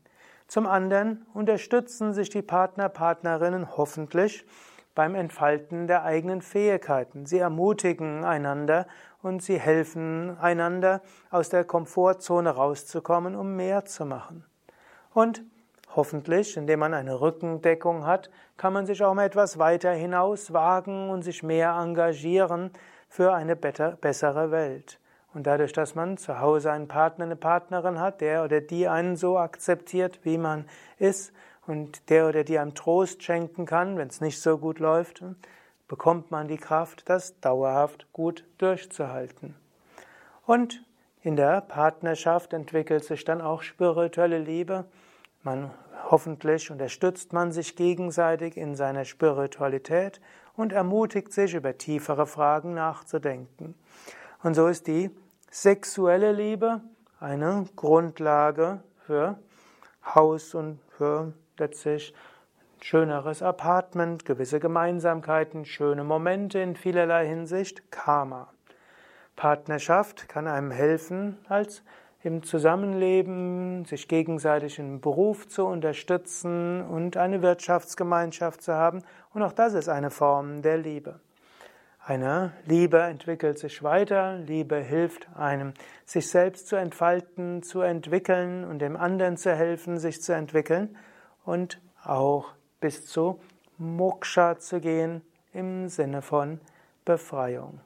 Zum 0.47 0.65
anderen 0.65 1.25
unterstützen 1.33 2.13
sich 2.13 2.29
die 2.29 2.41
Partner, 2.41 2.87
Partnerinnen 2.87 3.75
hoffentlich 3.75 4.45
beim 4.95 5.13
Entfalten 5.13 5.87
der 5.87 6.03
eigenen 6.03 6.41
Fähigkeiten. 6.41 7.25
Sie 7.25 7.37
ermutigen 7.37 8.23
einander 8.23 8.87
und 9.21 9.43
sie 9.43 9.59
helfen 9.59 10.37
einander, 10.39 11.01
aus 11.29 11.49
der 11.49 11.65
Komfortzone 11.65 12.49
rauszukommen, 12.49 13.35
um 13.35 13.55
mehr 13.55 13.85
zu 13.85 14.05
machen. 14.05 14.45
Und 15.13 15.43
hoffentlich, 15.95 16.55
indem 16.55 16.79
man 16.79 16.93
eine 16.93 17.19
Rückendeckung 17.19 18.05
hat, 18.05 18.29
kann 18.55 18.73
man 18.73 18.85
sich 18.85 19.03
auch 19.03 19.13
mal 19.13 19.25
etwas 19.25 19.59
weiter 19.59 19.91
hinaus 19.91 20.53
wagen 20.53 21.09
und 21.09 21.23
sich 21.23 21.43
mehr 21.43 21.71
engagieren 21.71 22.71
für 23.09 23.33
eine 23.33 23.55
bessere 23.55 24.49
Welt. 24.49 24.99
Und 25.37 25.45
dadurch, 25.45 25.71
dass 25.71 25.93
man 25.93 26.17
zu 26.17 26.39
Hause 26.39 26.71
einen 26.71 26.87
Partner, 26.87 27.25
eine 27.25 27.35
Partnerin 27.35 27.99
hat, 27.99 28.21
der 28.21 28.43
oder 28.43 28.59
die 28.59 28.87
einen 28.87 29.15
so 29.15 29.37
akzeptiert, 29.37 30.21
wie 30.23 30.39
man 30.39 30.65
ist, 30.97 31.31
und 31.67 32.09
der 32.09 32.27
oder 32.27 32.43
die 32.43 32.57
einem 32.57 32.73
Trost 32.73 33.21
schenken 33.21 33.67
kann, 33.67 33.99
wenn 33.99 34.07
es 34.07 34.19
nicht 34.19 34.41
so 34.41 34.57
gut 34.57 34.79
läuft, 34.79 35.23
bekommt 35.87 36.31
man 36.31 36.47
die 36.47 36.57
Kraft, 36.57 37.07
das 37.07 37.39
dauerhaft 37.39 38.11
gut 38.13 38.45
durchzuhalten. 38.57 39.53
Und 40.47 40.83
in 41.21 41.35
der 41.35 41.61
Partnerschaft 41.61 42.53
entwickelt 42.53 43.03
sich 43.03 43.23
dann 43.23 43.39
auch 43.39 43.61
spirituelle 43.61 44.39
Liebe. 44.39 44.85
Man 45.43 45.69
hoffentlich 46.09 46.71
unterstützt 46.71 47.31
man 47.31 47.51
sich 47.51 47.75
gegenseitig 47.75 48.57
in 48.57 48.73
seiner 48.75 49.05
Spiritualität 49.05 50.19
und 50.55 50.73
ermutigt 50.73 51.31
sich 51.31 51.53
über 51.53 51.77
tiefere 51.77 52.25
Fragen 52.25 52.73
nachzudenken. 52.73 53.75
Und 54.41 54.55
so 54.55 54.65
ist 54.65 54.87
die 54.87 55.11
sexuelle 55.49 56.31
Liebe 56.31 56.81
eine 57.19 57.65
Grundlage 57.75 58.81
für 59.05 59.39
Haus 60.15 60.53
und 60.53 60.79
für 60.89 61.33
letztlich 61.57 62.13
schöneres 62.81 63.41
Apartment, 63.41 64.25
gewisse 64.25 64.59
Gemeinsamkeiten, 64.59 65.65
schöne 65.65 66.03
Momente 66.03 66.59
in 66.59 66.75
vielerlei 66.75 67.27
Hinsicht, 67.27 67.91
Karma. 67.91 68.51
Partnerschaft 69.35 70.29
kann 70.29 70.47
einem 70.47 70.71
helfen, 70.71 71.37
als 71.47 71.83
im 72.23 72.43
Zusammenleben 72.43 73.85
sich 73.85 74.07
gegenseitig 74.07 74.79
im 74.79 74.99
Beruf 74.99 75.47
zu 75.47 75.65
unterstützen 75.65 76.81
und 76.81 77.15
eine 77.15 77.41
Wirtschaftsgemeinschaft 77.41 78.61
zu 78.61 78.73
haben. 78.73 79.03
Und 79.33 79.43
auch 79.43 79.53
das 79.53 79.73
ist 79.73 79.87
eine 79.87 80.09
Form 80.09 80.61
der 80.61 80.77
Liebe. 80.77 81.19
Eine 82.07 82.53
Liebe 82.65 83.01
entwickelt 83.01 83.59
sich 83.59 83.83
weiter, 83.83 84.37
Liebe 84.37 84.77
hilft 84.77 85.27
einem, 85.35 85.73
sich 86.05 86.29
selbst 86.29 86.67
zu 86.67 86.77
entfalten, 86.77 87.63
zu 87.63 87.81
entwickeln 87.81 88.63
und 88.63 88.79
dem 88.79 88.95
anderen 88.95 89.35
zu 89.35 89.53
helfen, 89.53 89.97
sich 89.97 90.21
zu 90.21 90.33
entwickeln 90.33 90.95
und 91.43 91.81
auch 92.05 92.53
bis 92.79 93.05
zu 93.07 93.41
Moksha 93.77 94.57
zu 94.57 94.79
gehen 94.79 95.21
im 95.51 95.89
Sinne 95.89 96.21
von 96.21 96.61
Befreiung. 97.03 97.81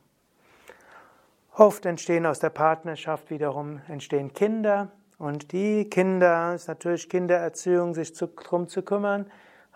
Oft 1.56 1.88
entstehen 1.88 2.28
aus 2.28 2.38
der 2.38 2.52
Partnerschaft 2.52 3.32
wiederum 3.32 3.82
entstehen 3.88 4.34
Kinder 4.34 4.92
und 5.18 5.52
die 5.52 5.90
Kinder 5.90 6.54
ist 6.54 6.68
natürlich 6.68 7.10
Kindererziehung, 7.10 7.96
sich 7.96 8.14
darum 8.14 8.68
zu 8.68 8.84
kümmern, 8.84 9.32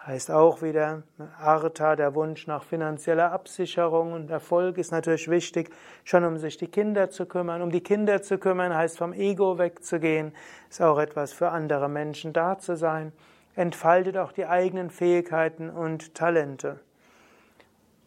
heißt 0.06 0.32
auch 0.32 0.62
wieder 0.62 1.04
Artha, 1.40 1.96
der 1.96 2.14
Wunsch 2.16 2.48
nach 2.48 2.64
finanzieller 2.64 3.32
Absicherung 3.32 4.14
und 4.14 4.30
Erfolg 4.30 4.78
ist 4.78 4.92
natürlich 4.92 5.30
wichtig, 5.30 5.70
schon 6.04 6.24
um 6.24 6.38
sich 6.38 6.58
die 6.58 6.68
Kinder 6.68 7.10
zu 7.10 7.26
kümmern. 7.26 7.62
Um 7.62 7.72
die 7.72 7.82
Kinder 7.82 8.22
zu 8.22 8.38
kümmern 8.38 8.76
heißt 8.76 8.98
vom 8.98 9.14
Ego 9.14 9.58
wegzugehen, 9.58 10.34
ist 10.70 10.82
auch 10.82 11.00
etwas 11.00 11.34
für 11.34 11.50
andere 11.50 11.90
Menschen 11.90 12.34
da 12.34 12.58
zu 12.58 12.76
sein 12.76 13.14
entfaltet 13.56 14.18
auch 14.18 14.32
die 14.32 14.46
eigenen 14.46 14.90
Fähigkeiten 14.90 15.70
und 15.70 16.14
Talente. 16.14 16.80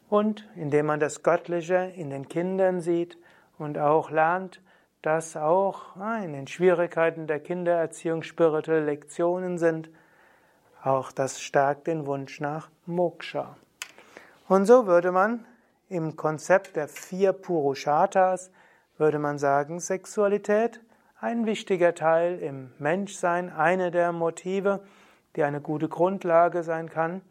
Und 0.09 0.49
indem 0.57 0.87
man 0.87 1.01
das 1.01 1.23
Göttliche 1.23 1.93
in 1.97 2.11
den 2.11 2.29
Kindern 2.29 2.81
sieht 2.81 3.19
und 3.59 3.79
auch 3.79 4.11
lernt, 4.11 4.63
dass 5.03 5.37
auch 5.37 5.97
in 6.23 6.33
den 6.33 6.47
Schwierigkeiten 6.47 7.27
der 7.27 7.41
Kindererziehung 7.41 8.23
spirituelle 8.23 8.85
Lektionen 8.85 9.59
sind. 9.59 9.91
Auch 10.83 11.13
das 11.13 11.41
stärkt 11.41 11.87
den 11.87 12.07
Wunsch 12.07 12.41
nach 12.41 12.71
Moksha. 12.87 13.57
Und 14.49 14.67
so 14.67 14.87
würde 14.87 15.13
man 15.13 15.45
im 15.89 16.17
Konzept 16.17 16.77
der 16.77 16.89
vier 16.89 17.33
Purusharthas, 17.33 18.51
würde 18.97 19.19
man 19.19 19.39
sagen, 19.39 19.81
Sexualität 19.81 20.81
ein 21.21 21.47
wichtiger 21.47 21.95
Teil 21.95 22.39
im 22.39 22.73
Menschsein, 22.79 23.53
eine 23.53 23.91
der 23.91 24.13
Motive, 24.13 24.81
die 25.35 25.43
eine 25.43 25.61
gute 25.61 25.89
Grundlage 25.89 26.63
sein 26.63 26.89
kann 26.89 27.23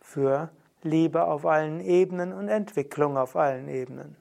für 0.00 0.50
Liebe 0.82 1.24
auf 1.24 1.46
allen 1.46 1.80
Ebenen 1.80 2.32
und 2.32 2.48
Entwicklung 2.48 3.16
auf 3.16 3.36
allen 3.36 3.68
Ebenen. 3.68 4.16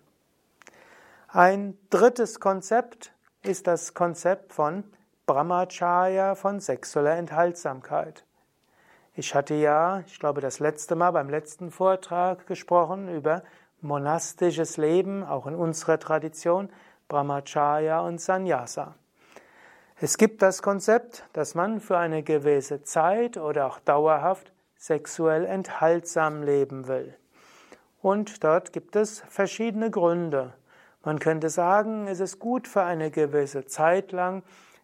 Ein 1.27 1.77
drittes 1.89 2.39
Konzept 2.39 3.13
ist 3.41 3.67
das 3.67 3.93
Konzept 3.93 4.53
von 4.53 4.83
Brahmacharya, 5.25 6.35
von 6.35 6.59
sexueller 6.59 7.17
Enthaltsamkeit. 7.17 8.25
Ich 9.13 9.35
hatte 9.35 9.55
ja, 9.55 10.03
ich 10.07 10.19
glaube, 10.19 10.39
das 10.39 10.59
letzte 10.59 10.95
Mal 10.95 11.11
beim 11.11 11.29
letzten 11.29 11.69
Vortrag 11.69 12.47
gesprochen 12.47 13.13
über 13.13 13.43
monastisches 13.81 14.77
Leben, 14.77 15.23
auch 15.23 15.47
in 15.47 15.55
unserer 15.55 15.99
Tradition, 15.99 16.69
Brahmacharya 17.09 17.99
und 17.99 18.21
Sannyasa. 18.21 18.95
Es 19.99 20.17
gibt 20.17 20.41
das 20.41 20.61
Konzept, 20.61 21.25
dass 21.33 21.55
man 21.55 21.81
für 21.81 21.97
eine 21.97 22.23
gewisse 22.23 22.83
Zeit 22.83 23.35
oder 23.35 23.67
auch 23.67 23.79
dauerhaft 23.81 24.53
sexuell 24.77 25.45
enthaltsam 25.45 26.41
leben 26.41 26.87
will. 26.87 27.13
Und 28.01 28.45
dort 28.45 28.71
gibt 28.71 28.95
es 28.95 29.19
verschiedene 29.27 29.91
Gründe. 29.91 30.53
Man 31.03 31.19
könnte 31.19 31.49
sagen, 31.49 32.07
es 32.07 32.21
ist 32.21 32.39
gut 32.39 32.67
für 32.67 32.83
eine 32.83 33.11
gewisse 33.11 33.65
Zeit 33.65 34.13
lang 34.13 34.41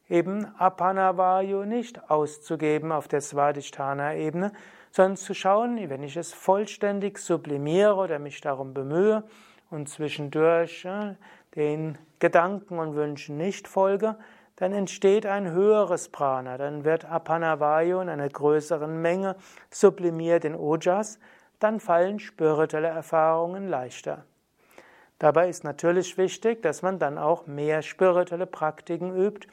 eben 0.09 0.45
Apanavayu 0.57 1.65
nicht 1.65 2.09
auszugeben 2.09 2.91
auf 2.91 3.07
der 3.07 3.21
Svadhisthana-Ebene, 3.21 4.51
sondern 4.91 5.17
zu 5.17 5.33
schauen, 5.33 5.89
wenn 5.89 6.03
ich 6.03 6.17
es 6.17 6.33
vollständig 6.33 7.19
sublimiere 7.19 7.95
oder 7.95 8.19
mich 8.19 8.41
darum 8.41 8.73
bemühe 8.73 9.23
und 9.69 9.89
zwischendurch 9.89 10.85
äh, 10.85 11.15
den 11.55 11.97
Gedanken 12.19 12.79
und 12.79 12.95
Wünschen 12.95 13.37
nicht 13.37 13.67
folge, 13.67 14.15
dann 14.55 14.73
entsteht 14.73 15.25
ein 15.25 15.51
höheres 15.51 16.09
Prana, 16.09 16.57
dann 16.57 16.83
wird 16.83 17.05
Apanavayu 17.05 17.99
in 17.99 18.09
einer 18.09 18.27
größeren 18.27 19.01
Menge 19.01 19.35
sublimiert 19.69 20.45
in 20.45 20.55
Ojas, 20.55 21.19
dann 21.59 21.79
fallen 21.79 22.19
spirituelle 22.19 22.87
Erfahrungen 22.87 23.67
leichter. 23.67 24.25
Dabei 25.19 25.49
ist 25.49 25.63
natürlich 25.63 26.17
wichtig, 26.17 26.61
dass 26.61 26.81
man 26.81 26.99
dann 26.99 27.17
auch 27.17 27.47
mehr 27.47 27.81
spirituelle 27.81 28.45
Praktiken 28.45 29.15
übt, 29.15 29.47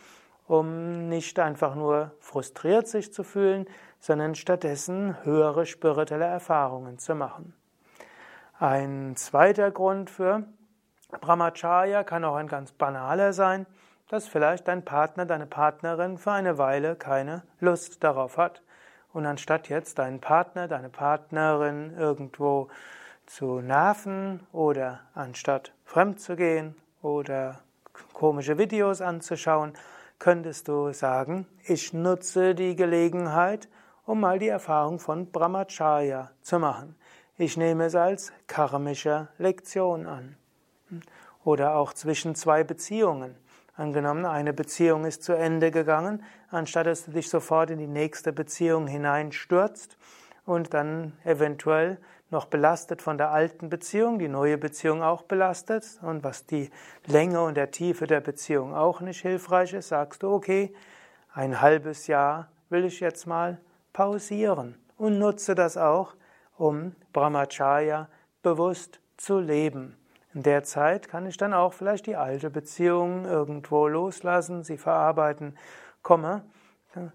um 0.47 1.09
nicht 1.09 1.39
einfach 1.39 1.75
nur 1.75 2.13
frustriert 2.21 2.89
sich 2.89 3.13
zu 3.13 3.25
fühlen, 3.25 3.67
sondern 3.99 4.35
stattdessen 4.35 5.17
höhere 5.25 5.67
spirituelle 5.67 6.27
Erfahrungen 6.27 6.99
zu 6.99 7.15
machen. 7.15 7.55
Ein 8.59 9.17
zweiter 9.17 9.71
Grund 9.71 10.11
für 10.11 10.45
Brahmacharya 11.21 12.05
kann 12.05 12.25
auch 12.25 12.37
ein 12.37 12.49
ganz 12.49 12.73
banaler 12.73 13.33
sein 13.33 13.67
dass 14.09 14.29
vielleicht 14.29 14.69
dein 14.69 14.85
Partner, 14.85 15.27
deine 15.27 15.47
Partnerin 15.47 16.19
für 16.19 16.33
eine 16.33 16.59
Weile 16.59 16.97
keine 16.97 17.43
Lust 17.61 18.05
darauf 18.05 18.37
hat. 18.37 18.63
Und 19.13 19.27
anstatt 19.27 19.69
jetzt 19.69 19.99
deinen 19.99 20.21
Partner, 20.21 20.69
deine 20.69 20.89
Partnerin 20.89 21.97
irgendwo 21.97 22.69
zu 23.27 23.61
nerven 23.61 24.47
oder 24.53 25.01
anstatt 25.15 25.73
fremd 25.85 26.21
zu 26.21 26.37
gehen 26.37 26.75
oder 27.01 27.61
komische 28.13 28.59
Videos 28.59 29.01
anzuschauen, 29.01 29.73
könntest 30.19 30.69
du 30.69 30.93
sagen, 30.93 31.47
ich 31.65 31.93
nutze 31.93 32.55
die 32.55 32.77
Gelegenheit, 32.77 33.69
um 34.07 34.21
mal 34.21 34.39
die 34.39 34.49
Erfahrung 34.49 34.99
von 34.99 35.31
Brahmacharya 35.31 36.31
zu 36.43 36.59
machen. 36.59 36.97
Ich 37.37 37.57
nehme 37.57 37.87
es 37.87 37.95
als 37.95 38.33
karmische 38.47 39.29
Lektion 39.39 40.07
an. 40.07 40.37
Oder 41.43 41.77
auch 41.77 41.93
zwischen 41.93 42.35
zwei 42.35 42.65
Beziehungen. 42.65 43.37
Angenommen, 43.77 44.25
eine 44.25 44.53
Beziehung 44.53 45.05
ist 45.05 45.25
zu 45.25 45.33
Ende 45.33 45.73
gegangen, 45.73 46.23
anstatt 46.49 46.87
dass 46.87 47.07
du 47.07 47.11
dich 47.11 47.29
sofort 47.29 47.71
in 47.71 47.79
die 47.79 47.89
nächste 47.89 48.33
Beziehung 48.33 48.87
hineinstürzt 48.87 49.99
und 50.45 50.75
dann 50.75 51.13
eventuell 51.25 51.99
noch 52.35 52.47
belastet 52.47 53.01
von 53.01 53.17
der 53.17 53.31
alten 53.31 53.71
Beziehung, 53.71 54.19
die 54.19 54.29
neue 54.29 54.59
Beziehung 54.59 55.03
auch 55.03 55.23
belastet 55.23 55.99
und 56.03 56.23
was 56.23 56.45
die 56.45 56.69
Länge 57.07 57.41
und 57.43 57.57
der 57.57 57.71
Tiefe 57.71 58.07
der 58.07 58.21
Beziehung 58.21 58.75
auch 58.75 59.01
nicht 59.01 59.23
hilfreich 59.23 59.73
ist, 59.73 59.89
sagst 59.89 60.23
du, 60.23 60.31
okay, 60.31 60.75
ein 61.33 61.63
halbes 61.63 62.07
Jahr 62.07 62.49
will 62.69 62.85
ich 62.85 63.01
jetzt 63.01 63.27
mal 63.27 63.59
pausieren 63.93 64.77
und 64.99 65.19
nutze 65.19 65.55
das 65.55 65.77
auch, 65.77 66.15
um 66.59 66.95
Brahmacharya 67.13 68.09
bewusst 68.43 69.01
zu 69.17 69.39
leben. 69.39 69.97
In 70.35 70.43
der 70.43 70.65
Zeit 70.65 71.09
kann 71.09 71.27
ich 71.27 71.37
dann 71.37 71.55
auch 71.55 71.73
vielleicht 71.73 72.07
die 72.07 72.17
alte 72.17 72.51
Beziehung 72.51 73.25
irgendwo 73.25 73.87
loslassen, 73.87 74.65
sie 74.65 74.77
verarbeiten, 74.77 75.57
komme, 76.03 76.43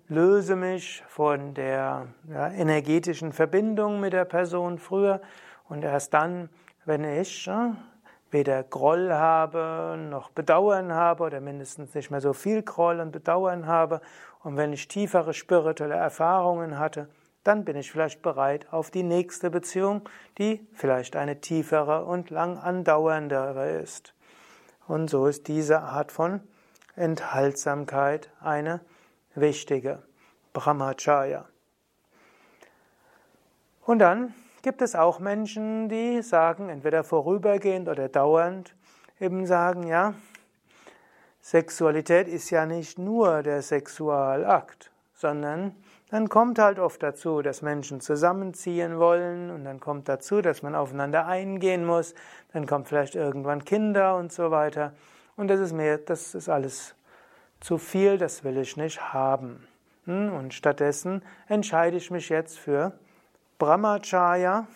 löse 0.07 0.55
mich 0.55 1.03
von 1.07 1.53
der 1.53 2.07
ja, 2.29 2.51
energetischen 2.51 3.33
Verbindung 3.33 3.99
mit 3.99 4.13
der 4.13 4.25
Person 4.25 4.79
früher 4.79 5.21
und 5.67 5.83
erst 5.83 6.13
dann, 6.13 6.49
wenn 6.85 7.03
ich 7.03 7.45
ja, 7.45 7.75
weder 8.31 8.63
Groll 8.63 9.11
habe 9.11 9.97
noch 10.09 10.29
Bedauern 10.29 10.93
habe 10.93 11.23
oder 11.23 11.41
mindestens 11.41 11.93
nicht 11.95 12.11
mehr 12.11 12.21
so 12.21 12.33
viel 12.33 12.61
Groll 12.63 12.99
und 12.99 13.11
Bedauern 13.11 13.67
habe 13.67 14.01
und 14.43 14.57
wenn 14.57 14.73
ich 14.73 14.87
tiefere 14.87 15.33
spirituelle 15.33 15.95
Erfahrungen 15.95 16.79
hatte, 16.79 17.09
dann 17.43 17.65
bin 17.65 17.77
ich 17.77 17.91
vielleicht 17.91 18.21
bereit 18.21 18.67
auf 18.71 18.91
die 18.91 19.03
nächste 19.03 19.49
Beziehung, 19.49 20.07
die 20.37 20.67
vielleicht 20.73 21.15
eine 21.15 21.41
tiefere 21.41 22.05
und 22.05 22.29
lang 22.29 22.57
andauerndere 22.57 23.71
ist. 23.71 24.13
Und 24.87 25.09
so 25.09 25.27
ist 25.27 25.47
diese 25.47 25.81
Art 25.81 26.11
von 26.11 26.41
Enthaltsamkeit 26.95 28.29
eine 28.41 28.81
wichtige 29.41 30.03
Brahmacharya. 30.53 31.45
Und 33.85 33.99
dann 33.99 34.33
gibt 34.61 34.81
es 34.81 34.95
auch 34.95 35.19
Menschen, 35.19 35.89
die 35.89 36.21
sagen, 36.21 36.69
entweder 36.69 37.03
vorübergehend 37.03 37.89
oder 37.89 38.09
dauernd, 38.09 38.75
eben 39.19 39.45
sagen, 39.45 39.87
ja, 39.87 40.13
Sexualität 41.41 42.27
ist 42.27 42.49
ja 42.49 42.65
nicht 42.65 42.99
nur 42.99 43.41
der 43.43 43.61
Sexualakt, 43.61 44.91
sondern 45.13 45.75
dann 46.09 46.27
kommt 46.27 46.59
halt 46.59 46.79
oft 46.79 47.01
dazu, 47.03 47.41
dass 47.41 47.61
Menschen 47.61 48.01
zusammenziehen 48.01 48.99
wollen 48.99 49.51
und 49.51 49.63
dann 49.63 49.79
kommt 49.79 50.09
dazu, 50.09 50.41
dass 50.41 50.63
man 50.63 50.75
aufeinander 50.75 51.27
eingehen 51.27 51.85
muss, 51.85 52.13
dann 52.51 52.65
kommt 52.65 52.87
vielleicht 52.87 53.15
irgendwann 53.15 53.63
Kinder 53.63 54.17
und 54.17 54.31
so 54.31 54.51
weiter. 54.51 54.93
Und 55.35 55.47
das 55.49 55.59
ist 55.59 55.73
mir, 55.73 55.97
das 55.97 56.35
ist 56.35 56.49
alles 56.49 56.95
zu 57.59 57.77
viel, 57.77 58.17
das 58.17 58.43
will 58.43 58.57
ich 58.57 58.77
nicht 58.77 59.13
haben. 59.13 59.67
Hm? 60.05 60.33
Und 60.33 60.53
stattdessen 60.53 61.21
entscheide 61.47 61.97
ich 61.97 62.11
mich 62.11 62.29
jetzt 62.29 62.57
für 62.57 62.93
Brahmacharya 63.57 64.67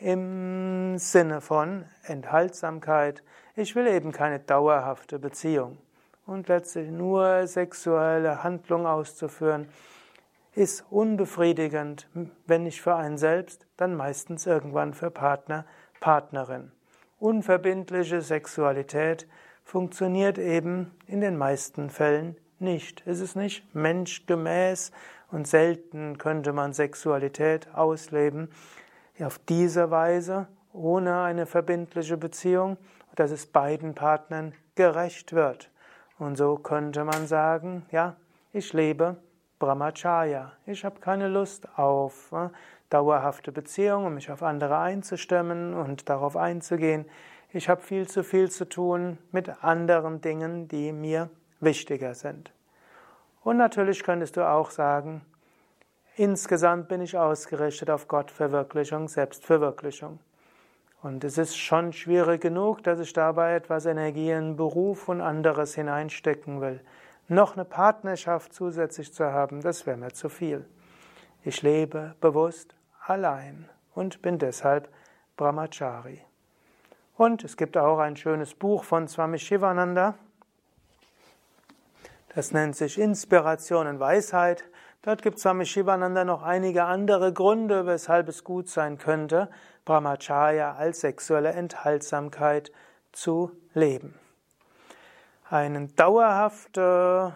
im 0.00 0.98
Sinne 0.98 1.40
von 1.40 1.84
Enthaltsamkeit. 2.04 3.22
Ich 3.56 3.74
will 3.74 3.86
eben 3.86 4.12
keine 4.12 4.38
dauerhafte 4.38 5.18
Beziehung 5.18 5.78
und 6.26 6.48
letztlich 6.48 6.90
nur 6.90 7.46
sexuelle 7.46 8.44
Handlung 8.44 8.86
auszuführen 8.86 9.68
ist 10.54 10.84
unbefriedigend, 10.90 12.08
wenn 12.46 12.64
nicht 12.64 12.82
für 12.82 12.96
einen 12.96 13.16
selbst, 13.16 13.66
dann 13.76 13.94
meistens 13.94 14.44
irgendwann 14.44 14.92
für 14.92 15.10
Partner, 15.10 15.64
Partnerin. 16.00 16.72
Unverbindliche 17.20 18.22
Sexualität 18.22 19.28
funktioniert 19.68 20.38
eben 20.38 20.92
in 21.06 21.20
den 21.20 21.36
meisten 21.36 21.90
Fällen 21.90 22.36
nicht. 22.58 23.02
Es 23.04 23.20
ist 23.20 23.36
nicht 23.36 23.74
menschgemäß 23.74 24.92
und 25.30 25.46
selten 25.46 26.16
könnte 26.16 26.54
man 26.54 26.72
Sexualität 26.72 27.68
ausleben 27.74 28.48
auf 29.20 29.38
diese 29.38 29.90
Weise 29.90 30.48
ohne 30.72 31.20
eine 31.20 31.44
verbindliche 31.44 32.16
Beziehung, 32.16 32.78
dass 33.14 33.30
es 33.30 33.44
beiden 33.44 33.94
Partnern 33.94 34.54
gerecht 34.74 35.34
wird. 35.34 35.70
Und 36.18 36.38
so 36.38 36.56
könnte 36.56 37.04
man 37.04 37.26
sagen, 37.26 37.84
ja, 37.90 38.16
ich 38.54 38.72
lebe 38.72 39.16
Brahmacharya. 39.58 40.52
Ich 40.64 40.82
habe 40.82 41.00
keine 41.00 41.28
Lust 41.28 41.68
auf 41.76 42.32
äh, 42.32 42.48
dauerhafte 42.88 43.52
Beziehungen, 43.52 44.06
um 44.06 44.14
mich 44.14 44.30
auf 44.30 44.42
andere 44.42 44.78
einzustimmen 44.78 45.74
und 45.74 46.08
darauf 46.08 46.38
einzugehen. 46.38 47.04
Ich 47.50 47.70
habe 47.70 47.80
viel 47.80 48.06
zu 48.06 48.22
viel 48.22 48.50
zu 48.50 48.68
tun 48.68 49.16
mit 49.32 49.64
anderen 49.64 50.20
Dingen, 50.20 50.68
die 50.68 50.92
mir 50.92 51.30
wichtiger 51.60 52.14
sind. 52.14 52.52
Und 53.42 53.56
natürlich 53.56 54.02
könntest 54.02 54.36
du 54.36 54.46
auch 54.46 54.70
sagen, 54.70 55.22
insgesamt 56.16 56.88
bin 56.88 57.00
ich 57.00 57.16
ausgerichtet 57.16 57.88
auf 57.88 58.06
Gottverwirklichung, 58.06 59.08
Selbstverwirklichung. 59.08 60.18
Und 61.00 61.24
es 61.24 61.38
ist 61.38 61.56
schon 61.56 61.94
schwierig 61.94 62.42
genug, 62.42 62.82
dass 62.82 63.00
ich 63.00 63.14
dabei 63.14 63.54
etwas 63.54 63.86
Energie 63.86 64.30
in 64.30 64.56
Beruf 64.56 65.08
und 65.08 65.22
anderes 65.22 65.74
hineinstecken 65.74 66.60
will. 66.60 66.82
Noch 67.28 67.54
eine 67.54 67.64
Partnerschaft 67.64 68.52
zusätzlich 68.52 69.14
zu 69.14 69.32
haben, 69.32 69.62
das 69.62 69.86
wäre 69.86 69.96
mir 69.96 70.12
zu 70.12 70.28
viel. 70.28 70.66
Ich 71.44 71.62
lebe 71.62 72.14
bewusst 72.20 72.74
allein 73.06 73.70
und 73.94 74.20
bin 74.20 74.38
deshalb 74.38 74.90
Brahmachari. 75.36 76.27
Und 77.18 77.42
es 77.42 77.56
gibt 77.56 77.76
auch 77.76 77.98
ein 77.98 78.16
schönes 78.16 78.54
Buch 78.54 78.84
von 78.84 79.08
Swami 79.08 79.40
Shivananda. 79.40 80.14
Das 82.32 82.52
nennt 82.52 82.76
sich 82.76 82.96
Inspiration 82.96 83.88
und 83.88 83.98
Weisheit. 83.98 84.62
Dort 85.02 85.22
gibt 85.22 85.40
Swami 85.40 85.66
Shivananda 85.66 86.24
noch 86.24 86.44
einige 86.44 86.84
andere 86.84 87.32
Gründe, 87.32 87.86
weshalb 87.86 88.28
es 88.28 88.44
gut 88.44 88.68
sein 88.68 88.98
könnte, 88.98 89.50
Brahmacharya 89.84 90.76
als 90.76 91.00
sexuelle 91.00 91.50
Enthaltsamkeit 91.50 92.70
zu 93.10 93.50
leben. 93.74 94.14
Einen 95.50 95.96
dauerhaften 95.96 97.32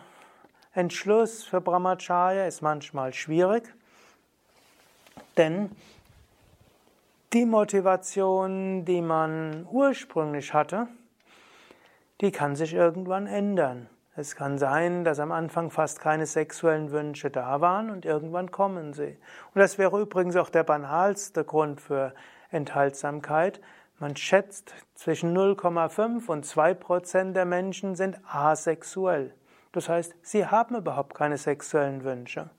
Entschluss 0.74 1.42
für 1.42 1.60
Brahmacharya 1.60 2.46
ist 2.46 2.62
manchmal 2.62 3.12
schwierig, 3.12 3.64
denn 5.36 5.74
die 7.32 7.46
Motivation, 7.46 8.84
die 8.84 9.00
man 9.00 9.66
ursprünglich 9.70 10.52
hatte, 10.52 10.88
die 12.20 12.30
kann 12.30 12.56
sich 12.56 12.74
irgendwann 12.74 13.26
ändern. 13.26 13.88
Es 14.14 14.36
kann 14.36 14.58
sein, 14.58 15.04
dass 15.04 15.18
am 15.18 15.32
Anfang 15.32 15.70
fast 15.70 15.98
keine 15.98 16.26
sexuellen 16.26 16.90
Wünsche 16.90 17.30
da 17.30 17.62
waren 17.62 17.90
und 17.90 18.04
irgendwann 18.04 18.50
kommen 18.50 18.92
sie. 18.92 19.16
Und 19.54 19.60
das 19.60 19.78
wäre 19.78 19.98
übrigens 19.98 20.36
auch 20.36 20.50
der 20.50 20.64
banalste 20.64 21.44
Grund 21.44 21.80
für 21.80 22.12
Enthaltsamkeit. 22.50 23.62
Man 23.98 24.14
schätzt, 24.14 24.74
zwischen 24.94 25.34
0,5 25.34 26.26
und 26.26 26.44
2 26.44 26.74
Prozent 26.74 27.34
der 27.34 27.46
Menschen 27.46 27.94
sind 27.94 28.20
asexuell. 28.26 29.34
Das 29.72 29.88
heißt, 29.88 30.14
sie 30.20 30.46
haben 30.46 30.76
überhaupt 30.76 31.14
keine 31.14 31.38
sexuellen 31.38 32.04
Wünsche. 32.04 32.50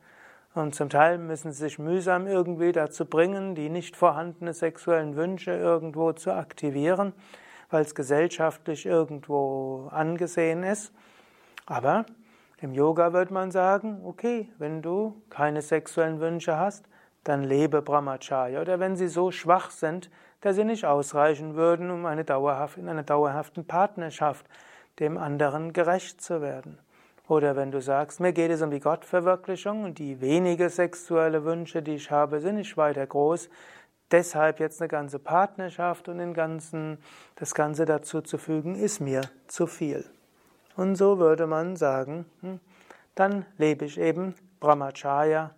Und 0.54 0.76
zum 0.76 0.89
Teil 0.89 1.18
müssen 1.18 1.52
sie 1.52 1.63
sich 1.63 1.80
mühsam 1.80 2.28
irgendwie 2.28 2.72
dazu 2.72 3.06
bringen, 3.06 3.56
die 3.56 3.70
nicht 3.70 3.96
vorhandenen 3.96 4.54
sexuellen 4.54 5.16
Wünsche 5.16 5.52
irgendwo 5.52 6.12
zu 6.13 6.32
aktivieren, 6.32 7.13
weil 7.72 7.82
es 7.82 7.96
gesellschaftlich 7.96 8.86
irgendwo 8.86 9.88
angesehen 9.92 10.63
ist. 10.63 10.94
Aber 11.66 12.06
im 12.62 12.74
Yoga 12.74 13.13
würde 13.13 13.34
man 13.34 13.50
sagen, 13.50 14.02
okay, 14.06 14.48
wenn 14.60 14.84
du 14.84 15.22
keine 15.30 15.63
sexuellen 15.63 16.20
Wünsche 16.20 16.58
hast, 16.58 16.86
dann 17.24 17.44
lebe 17.44 17.82
Brahmacharya. 17.82 18.62
Oder 18.62 18.80
wenn 18.80 18.96
sie 18.96 19.08
so 19.08 19.32
schwach 19.32 19.72
sind, 19.72 20.12
dass 20.42 20.56
sie 20.56 20.66
nicht 20.66 20.86
ausreichen 20.86 21.56
würden, 21.56 21.89
um 21.89 22.06
eine 22.06 22.26
dauerhaft, 22.26 22.78
in 22.78 22.89
einer 22.89 23.04
dauerhaften 23.04 23.66
Partnerschaft 23.66 24.46
dem 25.00 25.18
anderen 25.18 25.74
gerecht 25.74 26.22
zu 26.22 26.42
werden. 26.42 26.78
Oder 27.34 27.56
wenn 27.56 27.72
du 27.72 27.82
sagst, 27.82 28.19
mir 28.19 28.32
geht 28.32 28.52
es 28.52 28.62
um 28.62 28.69
die 28.69 28.80
Gottverwirklichung 28.80 29.86
und 29.86 29.98
die 29.98 30.22
wenige 30.22 30.69
sexuelle 30.69 31.43
Wünsche, 31.43 31.82
die 31.82 31.96
ich 31.96 32.12
habe, 32.12 32.39
sind 32.39 32.58
nicht 32.58 32.78
weiter 32.78 33.08
groß, 33.08 33.50
deshalb 34.12 34.60
jetzt 34.60 34.80
eine 34.80 34.88
ganze 34.88 35.17
Partnerschaft 35.17 36.08
und 36.10 36.19
den 36.19 36.36
ganzen, 36.36 37.00
das 37.34 37.56
Ganze 37.56 37.86
dazu 37.86 38.22
zu 38.22 38.38
fügen, 38.38 38.76
ist 38.76 39.00
mir 39.00 39.22
zu 39.48 39.65
viel. 39.65 40.06
Und 40.76 40.96
so 40.96 41.17
würde 41.17 41.48
man 41.48 41.76
sagen, 41.76 42.26
hm, 42.41 42.60
dann 43.15 43.48
lebe 43.58 43.86
ich 43.86 44.00
eben 44.00 44.36
Brahmacharya, 44.60 45.56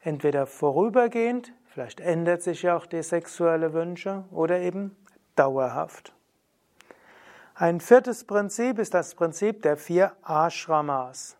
entweder 0.00 0.48
vorübergehend, 0.48 1.52
vielleicht 1.66 2.00
ändert 2.00 2.42
sich 2.42 2.62
ja 2.62 2.76
auch 2.76 2.86
die 2.86 3.04
sexuelle 3.04 3.72
Wünsche, 3.72 4.24
oder 4.32 4.58
eben 4.58 4.96
dauerhaft. 5.36 6.13
Ein 7.56 7.80
viertes 7.80 8.24
Prinzip 8.24 8.80
ist 8.80 8.94
das 8.94 9.14
Prinzip 9.14 9.62
der 9.62 9.76
vier 9.76 10.10
Ashramas. 10.24 11.36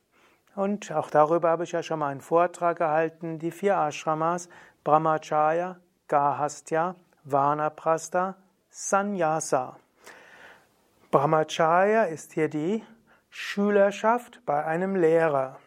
Und 0.54 0.92
auch 0.92 1.10
darüber 1.10 1.50
habe 1.50 1.64
ich 1.64 1.72
ja 1.72 1.82
schon 1.82 1.98
mal 1.98 2.10
einen 2.10 2.20
Vortrag 2.20 2.78
gehalten. 2.78 3.40
Die 3.40 3.50
vier 3.50 3.76
Ashramas, 3.76 4.48
Brahmacharya, 4.84 5.80
Gahastya, 6.06 6.94
Vanaprastha, 7.24 8.36
Sannyasa. 8.70 9.76
Brahmacharya 11.10 12.04
ist 12.04 12.34
hier 12.34 12.48
die 12.48 12.84
Schülerschaft 13.28 14.40
bei 14.46 14.64
einem 14.64 14.94
Lehrer. 14.94 15.58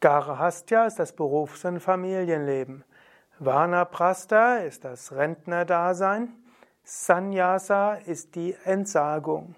Garhastya 0.00 0.86
ist 0.86 1.00
das 1.00 1.12
Berufs- 1.12 1.64
und 1.64 1.80
Familienleben. 1.80 2.84
Vanaprastha 3.40 4.58
ist 4.58 4.84
das 4.84 5.10
Rentnerdasein. 5.10 6.32
Sannyasa 6.90 7.96
ist 8.06 8.34
die 8.34 8.56
Entsagung. 8.64 9.54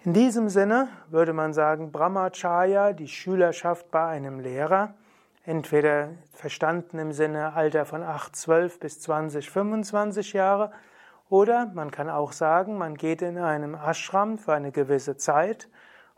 In 0.00 0.12
diesem 0.12 0.48
Sinne 0.48 0.88
würde 1.10 1.32
man 1.32 1.52
sagen, 1.52 1.92
Brahmacharya, 1.92 2.92
die 2.92 3.06
Schülerschaft 3.06 3.88
bei 3.92 4.08
einem 4.08 4.40
Lehrer, 4.40 4.94
entweder 5.44 6.08
verstanden 6.32 6.98
im 6.98 7.12
Sinne 7.12 7.52
Alter 7.52 7.84
von 7.84 8.02
8, 8.02 8.34
12 8.34 8.80
bis 8.80 9.00
20, 9.00 9.48
25 9.48 10.32
Jahre, 10.32 10.72
oder 11.30 11.70
man 11.72 11.92
kann 11.92 12.10
auch 12.10 12.32
sagen, 12.32 12.78
man 12.78 12.96
geht 12.96 13.22
in 13.22 13.38
einem 13.38 13.76
Ashram 13.76 14.38
für 14.38 14.54
eine 14.54 14.72
gewisse 14.72 15.16
Zeit 15.16 15.68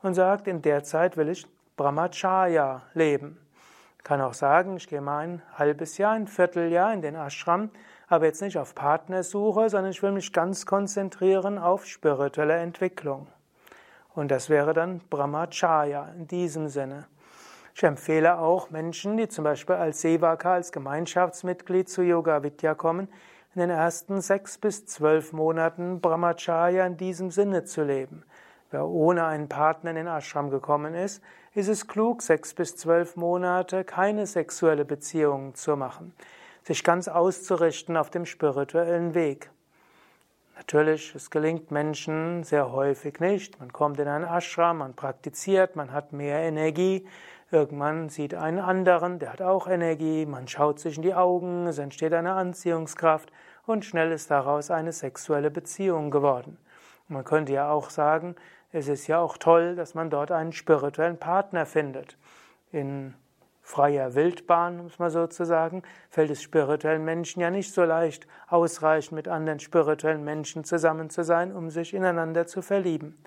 und 0.01 0.14
sagt, 0.14 0.49
in 0.49 0.62
der 0.62 0.83
Zeit 0.83 1.18
will 1.18 1.29
ich 1.29 1.47
Brahmacharya 1.77 2.81
leben. 2.94 3.38
Ich 3.99 4.05
kann 4.05 4.23
auch 4.23 4.35
sagen, 4.35 4.79
ich 4.79 4.88
gehe 4.88 5.03
mal 5.03 5.18
ein 5.18 5.42
halbes 5.59 5.99
Jahr, 5.99 6.14
ein 6.14 6.27
Vierteljahr 6.27 6.94
in 6.94 7.03
den 7.03 7.16
Ashram, 7.16 7.68
aber 8.09 8.27
jetzt 8.27 8.43
nicht 8.43 8.59
auf 8.59 8.75
Partnersuche, 8.75 9.69
sondern 9.71 9.90
ich 9.90 10.03
will 10.03 10.12
mich 10.12 10.33
ganz 10.33 10.67
konzentrieren 10.67 11.59
auf 11.59 11.87
spirituelle 11.87 12.57
Entwicklung. 12.57 13.27
Und 14.14 14.31
das 14.31 14.49
wäre 14.49 14.75
dann 14.75 15.01
Brahmacharya 15.11 16.09
in 16.17 16.27
diesem 16.27 16.69
Sinne. 16.69 17.07
Ich 17.75 17.83
empfehle 17.83 18.38
auch 18.38 18.71
Menschen, 18.71 19.17
die 19.17 19.29
zum 19.29 19.43
Beispiel 19.43 19.75
als 19.75 20.01
Sevaka, 20.01 20.55
als 20.55 20.71
Gemeinschaftsmitglied 20.71 21.88
zu 21.88 22.03
Yoga 22.03 22.45
Vidya 22.45 22.75
kommen, 22.75 23.09
in 23.55 23.61
den 23.61 23.71
ersten 23.71 24.21
sechs 24.21 24.59
bis 24.59 24.87
zwölf 24.87 25.33
Monaten 25.33 26.01
Brahmacharya 26.01 26.87
in 26.87 26.97
diesem 26.97 27.31
Sinne 27.31 27.64
zu 27.64 27.83
leben. 27.83 28.25
Wer 28.71 28.87
ohne 28.87 29.27
einen 29.27 29.49
Partner 29.49 29.90
in 29.90 29.97
den 29.97 30.07
Ashram 30.07 30.51
gekommen 30.51 30.95
ist, 30.95 31.23
ist 31.55 31.69
es 31.69 31.87
klug, 31.87 32.23
sechs 32.23 32.55
bis 32.55 32.77
zwölf 32.77 33.14
Monate 33.17 33.85
keine 33.85 34.27
sexuelle 34.27 34.85
Beziehung 34.85 35.55
zu 35.55 35.77
machen, 35.77 36.12
sich 36.64 36.83
ganz 36.83 37.09
auszurichten 37.09 37.96
auf 37.96 38.11
dem 38.11 38.27
spirituellen 38.27 39.14
Weg. 39.14 39.50
Natürlich, 40.57 41.14
es 41.14 41.31
gelingt 41.31 41.70
Menschen 41.70 42.42
sehr 42.44 42.72
häufig 42.72 43.20
nicht. 43.20 43.59
Man 43.61 43.72
kommt 43.72 43.98
in 43.98 44.09
einen 44.09 44.24
Ashram, 44.24 44.79
man 44.79 44.94
praktiziert, 44.94 45.77
man 45.77 45.92
hat 45.92 46.12
mehr 46.12 46.40
Energie. 46.40 47.07
Irgendwann 47.50 48.09
sieht 48.09 48.35
einen 48.35 48.61
anderen, 48.61 49.18
der 49.18 49.33
hat 49.33 49.42
auch 49.42 49.68
Energie, 49.68 50.27
man 50.27 50.48
schaut 50.48 50.81
sich 50.81 50.96
in 50.96 51.03
die 51.03 51.14
Augen, 51.14 51.66
es 51.66 51.79
entsteht 51.79 52.14
eine 52.14 52.33
Anziehungskraft 52.33 53.31
und 53.66 53.85
schnell 53.85 54.11
ist 54.12 54.31
daraus 54.31 54.70
eine 54.70 54.92
sexuelle 54.92 55.50
Beziehung 55.50 56.11
geworden. 56.11 56.57
Man 57.09 57.24
könnte 57.24 57.53
ja 57.53 57.70
auch 57.70 57.90
sagen, 57.90 58.35
es 58.72 58.88
ist 58.88 59.07
ja 59.07 59.18
auch 59.20 59.37
toll, 59.37 59.77
dass 59.77 59.94
man 59.94 60.09
dort 60.09 60.33
einen 60.33 60.53
spirituellen 60.53 61.18
Partner 61.18 61.66
findet. 61.66 62.16
In 62.72 63.14
freier 63.64 64.14
Wildbahn, 64.14 64.79
um 64.79 64.87
es 64.87 64.98
mal 64.98 65.11
so 65.11 65.27
zu 65.27 65.44
sagen, 65.46 65.83
fällt 66.11 66.31
es 66.31 66.42
spirituellen 66.42 67.03
Menschen 67.03 67.40
ja 67.40 67.50
nicht 67.50 67.72
so 67.72 67.83
leicht, 67.83 68.27
ausreichend 68.46 69.12
mit 69.12 69.27
anderen 69.27 69.59
spirituellen 69.59 70.22
Menschen 70.22 70.64
zusammen 70.64 71.09
zu 71.09 71.24
sein, 71.24 71.50
um 71.57 71.70
sich 71.70 71.94
ineinander 71.94 72.46
zu 72.46 72.61
verlieben. 72.61 73.18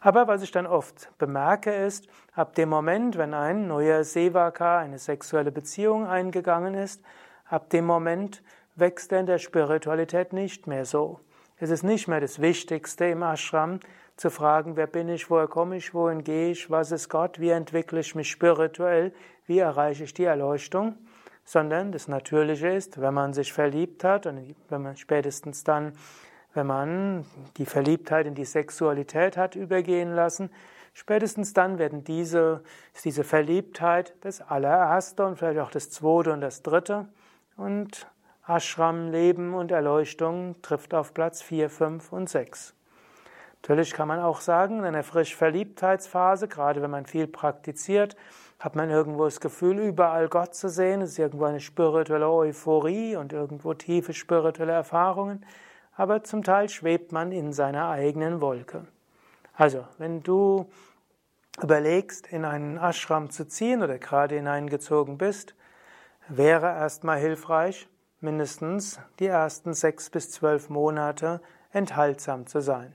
Aber 0.00 0.26
was 0.26 0.42
ich 0.42 0.50
dann 0.50 0.66
oft 0.66 1.16
bemerke 1.18 1.72
ist, 1.72 2.08
ab 2.34 2.56
dem 2.56 2.68
Moment, 2.68 3.16
wenn 3.16 3.32
ein 3.32 3.68
neuer 3.68 4.02
Sevaka 4.02 4.78
eine 4.78 4.98
sexuelle 4.98 5.52
Beziehung 5.52 6.04
eingegangen 6.04 6.74
ist, 6.74 7.00
ab 7.48 7.70
dem 7.70 7.86
Moment 7.86 8.42
wächst 8.74 9.12
er 9.12 9.20
in 9.20 9.26
der 9.26 9.38
Spiritualität 9.38 10.32
nicht 10.32 10.66
mehr 10.66 10.84
so. 10.84 11.20
Es 11.58 11.70
ist 11.70 11.84
nicht 11.84 12.08
mehr 12.08 12.20
das 12.20 12.40
Wichtigste 12.40 13.06
im 13.06 13.22
Ashram, 13.22 13.78
zu 14.16 14.30
fragen, 14.30 14.76
wer 14.76 14.86
bin 14.86 15.08
ich, 15.08 15.30
woher 15.30 15.46
komme 15.46 15.76
ich, 15.76 15.92
wohin 15.92 16.24
gehe 16.24 16.50
ich, 16.50 16.70
was 16.70 16.90
ist 16.90 17.08
Gott, 17.08 17.38
wie 17.38 17.50
entwickle 17.50 18.00
ich 18.00 18.14
mich 18.14 18.30
spirituell, 18.30 19.12
wie 19.46 19.58
erreiche 19.58 20.04
ich 20.04 20.14
die 20.14 20.24
Erleuchtung, 20.24 20.96
sondern 21.44 21.92
das 21.92 22.08
Natürliche 22.08 22.68
ist, 22.68 23.00
wenn 23.00 23.14
man 23.14 23.34
sich 23.34 23.52
verliebt 23.52 24.04
hat 24.04 24.26
und 24.26 24.56
wenn 24.68 24.82
man 24.82 24.96
spätestens 24.96 25.64
dann, 25.64 25.92
wenn 26.54 26.66
man 26.66 27.26
die 27.58 27.66
Verliebtheit 27.66 28.26
in 28.26 28.34
die 28.34 28.46
Sexualität 28.46 29.36
hat 29.36 29.54
übergehen 29.54 30.14
lassen, 30.14 30.50
spätestens 30.94 31.52
dann 31.52 31.78
werden 31.78 32.02
diese, 32.02 32.62
diese 33.04 33.22
Verliebtheit 33.22 34.14
das 34.22 34.40
allererste 34.40 35.26
und 35.26 35.36
vielleicht 35.36 35.60
auch 35.60 35.70
das 35.70 35.90
zweite 35.90 36.32
und 36.32 36.40
das 36.40 36.62
dritte 36.62 37.06
und 37.58 38.06
Ashram, 38.48 39.10
Leben 39.10 39.54
und 39.54 39.72
Erleuchtung 39.72 40.60
trifft 40.62 40.94
auf 40.94 41.12
Platz 41.12 41.42
4, 41.42 41.68
5 41.68 42.12
und 42.12 42.30
6. 42.30 42.76
Natürlich 43.66 43.94
kann 43.94 44.06
man 44.06 44.20
auch 44.20 44.42
sagen, 44.42 44.78
in 44.78 44.84
einer 44.84 45.02
frisch 45.02 45.34
Verliebtheitsphase, 45.34 46.46
gerade 46.46 46.82
wenn 46.82 46.90
man 46.92 47.04
viel 47.04 47.26
praktiziert, 47.26 48.16
hat 48.60 48.76
man 48.76 48.90
irgendwo 48.90 49.24
das 49.24 49.40
Gefühl, 49.40 49.80
überall 49.80 50.28
Gott 50.28 50.54
zu 50.54 50.68
sehen. 50.68 51.00
Es 51.00 51.10
ist 51.10 51.18
irgendwo 51.18 51.46
eine 51.46 51.58
spirituelle 51.58 52.30
Euphorie 52.30 53.16
und 53.16 53.32
irgendwo 53.32 53.74
tiefe 53.74 54.14
spirituelle 54.14 54.70
Erfahrungen. 54.70 55.44
aber 55.96 56.22
zum 56.22 56.44
Teil 56.44 56.68
schwebt 56.68 57.10
man 57.10 57.32
in 57.32 57.52
seiner 57.52 57.88
eigenen 57.88 58.40
Wolke. 58.40 58.86
Also, 59.54 59.84
wenn 59.98 60.22
du 60.22 60.70
überlegst, 61.60 62.28
in 62.28 62.44
einen 62.44 62.76
Ashram 62.76 63.30
zu 63.30 63.48
ziehen 63.48 63.82
oder 63.82 63.98
gerade 63.98 64.36
hineingezogen 64.36 65.18
bist, 65.18 65.56
wäre 66.28 66.66
erstmal 66.66 67.18
hilfreich, 67.18 67.88
mindestens 68.20 69.00
die 69.18 69.26
ersten 69.26 69.74
sechs 69.74 70.08
bis 70.08 70.30
zwölf 70.30 70.68
Monate 70.68 71.40
enthaltsam 71.72 72.46
zu 72.46 72.60
sein. 72.60 72.94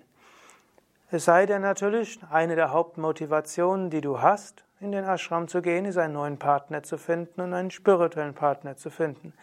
Es 1.13 1.25
sei 1.25 1.45
denn 1.45 1.61
natürlich, 1.61 2.19
eine 2.31 2.55
der 2.55 2.71
Hauptmotivationen, 2.71 3.89
die 3.89 3.99
du 3.99 4.21
hast, 4.21 4.63
in 4.79 4.93
den 4.93 5.03
Ashram 5.03 5.49
zu 5.49 5.61
gehen, 5.61 5.83
ist 5.83 5.97
einen 5.97 6.13
neuen 6.13 6.39
Partner 6.39 6.83
zu 6.83 6.97
finden 6.97 7.41
und 7.41 7.53
einen 7.53 7.69
spirituellen 7.69 8.33
Partner 8.33 8.77
zu 8.77 8.89
finden. 8.89 9.33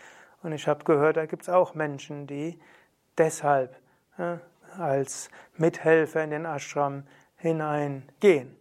Und 0.42 0.52
ich 0.52 0.66
habe 0.66 0.84
gehört, 0.84 1.18
da 1.18 1.26
gibt 1.26 1.42
es 1.42 1.50
auch 1.50 1.74
Menschen, 1.74 2.26
die 2.26 2.58
deshalb 3.18 3.76
äh, 4.16 4.38
als 4.78 5.28
Mithelfer 5.58 6.24
in 6.24 6.30
den 6.30 6.46
Ashram 6.46 7.02
hineingehen. 7.36 8.56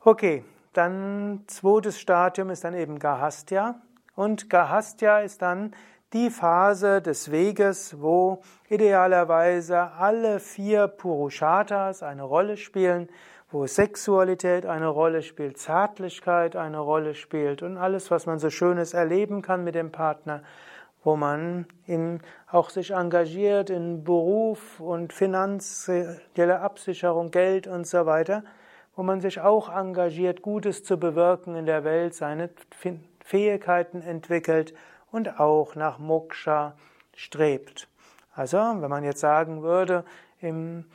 Okay, 0.00 0.44
dann 0.72 1.44
zweites 1.46 2.00
Stadium 2.00 2.50
ist 2.50 2.64
dann 2.64 2.74
eben 2.74 2.98
Gahastya. 2.98 3.76
Und 4.16 4.50
Gahastya 4.50 5.20
ist 5.20 5.42
dann 5.42 5.72
die 6.14 6.30
Phase 6.30 7.02
des 7.02 7.32
Weges, 7.32 8.00
wo 8.00 8.40
idealerweise 8.68 9.90
alle 9.98 10.38
vier 10.38 10.86
Purushatas 10.86 12.04
eine 12.04 12.22
Rolle 12.22 12.56
spielen, 12.56 13.08
wo 13.50 13.66
Sexualität 13.66 14.64
eine 14.64 14.86
Rolle 14.86 15.22
spielt, 15.22 15.58
Zärtlichkeit 15.58 16.54
eine 16.54 16.78
Rolle 16.78 17.16
spielt 17.16 17.62
und 17.62 17.76
alles, 17.76 18.12
was 18.12 18.26
man 18.26 18.38
so 18.38 18.48
Schönes 18.48 18.94
erleben 18.94 19.42
kann 19.42 19.64
mit 19.64 19.74
dem 19.74 19.90
Partner, 19.90 20.44
wo 21.02 21.16
man 21.16 21.66
in, 21.86 22.20
auch 22.48 22.70
sich 22.70 22.92
engagiert 22.92 23.68
in 23.68 24.04
Beruf 24.04 24.78
und 24.78 25.12
finanzielle 25.12 26.60
Absicherung, 26.60 27.32
Geld 27.32 27.66
und 27.66 27.88
so 27.88 28.06
weiter, 28.06 28.44
wo 28.94 29.02
man 29.02 29.20
sich 29.20 29.40
auch 29.40 29.68
engagiert, 29.68 30.42
Gutes 30.42 30.84
zu 30.84 30.96
bewirken 30.96 31.56
in 31.56 31.66
der 31.66 31.82
Welt, 31.82 32.14
seine 32.14 32.50
Fähigkeiten 33.18 34.00
entwickelt 34.00 34.74
und 35.14 35.38
auch 35.38 35.76
nach 35.76 35.98
Moksha 36.00 36.74
strebt. 37.14 37.88
Also, 38.34 38.58
wenn 38.58 38.90
man 38.90 39.04
jetzt 39.04 39.20
sagen 39.20 39.62
würde, 39.62 40.04
im 40.40 40.86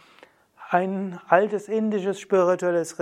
ein 0.71 1.19
altes 1.27 1.67
indisches 1.67 2.19
spirituelles 2.19 2.95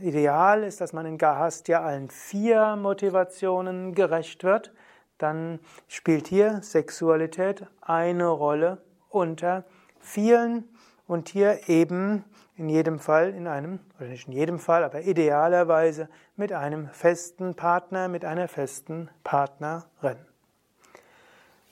Ideal 0.00 0.62
ist, 0.62 0.82
dass 0.82 0.92
man 0.92 1.06
in 1.06 1.16
Gahastya 1.16 1.80
allen 1.80 2.10
vier 2.10 2.76
Motivationen 2.76 3.94
gerecht 3.94 4.44
wird, 4.44 4.74
dann 5.16 5.58
spielt 5.88 6.26
hier 6.26 6.60
Sexualität 6.62 7.66
eine 7.80 8.26
Rolle 8.26 8.82
unter 9.08 9.64
vielen 10.00 10.68
und 11.06 11.30
hier 11.30 11.68
eben 11.68 12.24
in 12.56 12.68
jedem 12.68 12.98
Fall 12.98 13.30
in 13.30 13.46
einem, 13.46 13.80
oder 13.98 14.08
nicht 14.08 14.26
in 14.26 14.34
jedem 14.34 14.58
Fall, 14.58 14.84
aber 14.84 15.02
idealerweise 15.02 16.10
mit 16.36 16.52
einem 16.52 16.88
festen 16.88 17.54
Partner, 17.54 18.08
mit 18.08 18.26
einer 18.26 18.48
festen 18.48 19.08
Partnerin. 19.22 20.18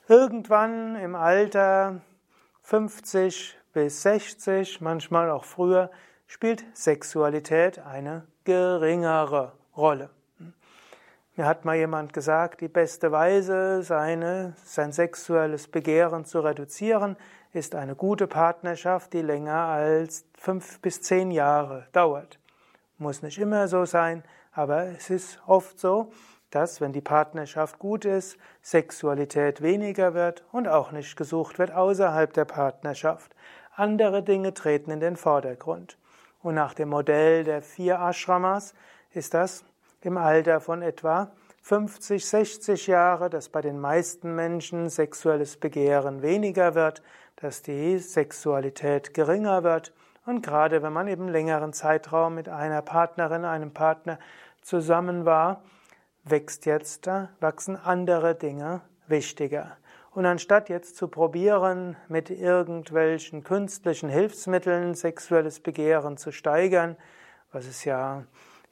Irgendwann 0.09 0.97
im 0.97 1.15
Alter 1.15 2.01
50 2.63 3.57
bis 3.73 4.03
60, 4.03 4.81
manchmal 4.81 5.31
auch 5.31 5.45
früher, 5.45 5.93
spielt 6.27 6.65
Sexualität 6.77 7.79
eine 7.79 8.27
geringere 8.43 9.53
Rolle. 9.77 10.11
Mir 11.37 11.47
hat 11.47 11.65
mal 11.65 11.77
jemand 11.77 12.13
gesagt, 12.13 12.63
die 12.63 12.69
beste 12.69 13.13
Weise, 13.13 13.85
seine, 13.85 14.55
sein 14.65 14.91
sexuelles 14.91 15.69
Begehren 15.69 16.25
zu 16.25 16.41
reduzieren, 16.41 17.17
ist 17.53 17.77
eine 17.77 17.95
gute 17.95 18.27
Partnerschaft, 18.27 19.13
die 19.13 19.23
länger 19.23 19.55
als 19.55 20.27
fünf 20.35 20.81
bis 20.81 21.01
zehn 21.01 21.31
Jahre 21.31 21.87
dauert. 21.93 22.41
Muss 22.99 23.23
nicht 23.23 23.39
immer 23.39 23.69
so 23.69 23.85
sein, 23.85 24.25
aber 24.53 24.87
es 24.87 25.11
ist 25.11 25.41
oft 25.47 25.79
so, 25.79 26.13
dass, 26.53 26.81
wenn 26.81 26.93
die 26.93 27.01
Partnerschaft 27.01 27.79
gut 27.79 28.05
ist, 28.05 28.37
Sexualität 28.61 29.63
weniger 29.63 30.15
wird 30.15 30.45
und 30.53 30.69
auch 30.69 30.93
nicht 30.93 31.17
gesucht 31.17 31.59
wird 31.59 31.73
außerhalb 31.73 32.33
der 32.33 32.45
Partnerschaft. 32.45 33.35
Andere 33.75 34.23
Dinge 34.23 34.55
treten 34.55 34.91
in 34.91 35.01
den 35.01 35.17
Vordergrund. 35.17 35.99
Und 36.43 36.55
nach 36.55 36.75
dem 36.75 36.91
Modell 36.91 37.45
der 37.45 37.63
vier 37.63 37.99
Ashramas 37.99 38.75
ist 39.13 39.35
das 39.35 39.65
im 40.03 40.17
Alter 40.19 40.61
von 40.61 40.83
etwa 40.83 41.33
50, 41.63 42.27
60 42.27 42.87
Jahre, 42.89 43.31
dass 43.31 43.49
bei 43.49 43.63
den 43.63 43.81
meisten 43.81 44.35
Menschen 44.35 44.91
sexuelles 44.91 45.57
Begehren 45.57 46.21
weniger 46.21 46.75
wird, 46.75 47.03
dass 47.37 47.63
die 47.63 47.99
Sexualität 47.99 49.15
geringer 49.15 49.63
wird. 49.63 49.93
Und 50.27 50.45
gerade 50.45 50.83
wenn 50.83 50.93
man 50.93 51.09
eben 51.09 51.29
längeren 51.29 51.73
Zeitraum 51.73 52.35
mit 52.35 52.49
einer 52.49 52.83
Partnerin, 52.83 53.45
einem 53.45 53.73
Partner 53.73 54.19
zusammen 54.61 55.25
war, 55.25 55.63
wächst 56.25 56.67
jetzt, 56.67 57.09
wachsen 57.41 57.77
andere 57.77 58.35
Dinge 58.35 58.83
wichtiger. 59.07 59.77
Und 60.11 60.27
anstatt 60.27 60.69
jetzt 60.69 60.97
zu 60.97 61.09
probieren, 61.09 61.97
mit 62.09 62.29
irgendwelchen 62.29 63.45
künstlichen 63.45 64.11
Hilfsmitteln 64.11 64.95
sexuelles 64.95 65.61
Begehren 65.61 66.19
zu 66.19 66.33
steigern, 66.33 66.97
was 67.51 67.67
es 67.67 67.85
ja 67.85 68.25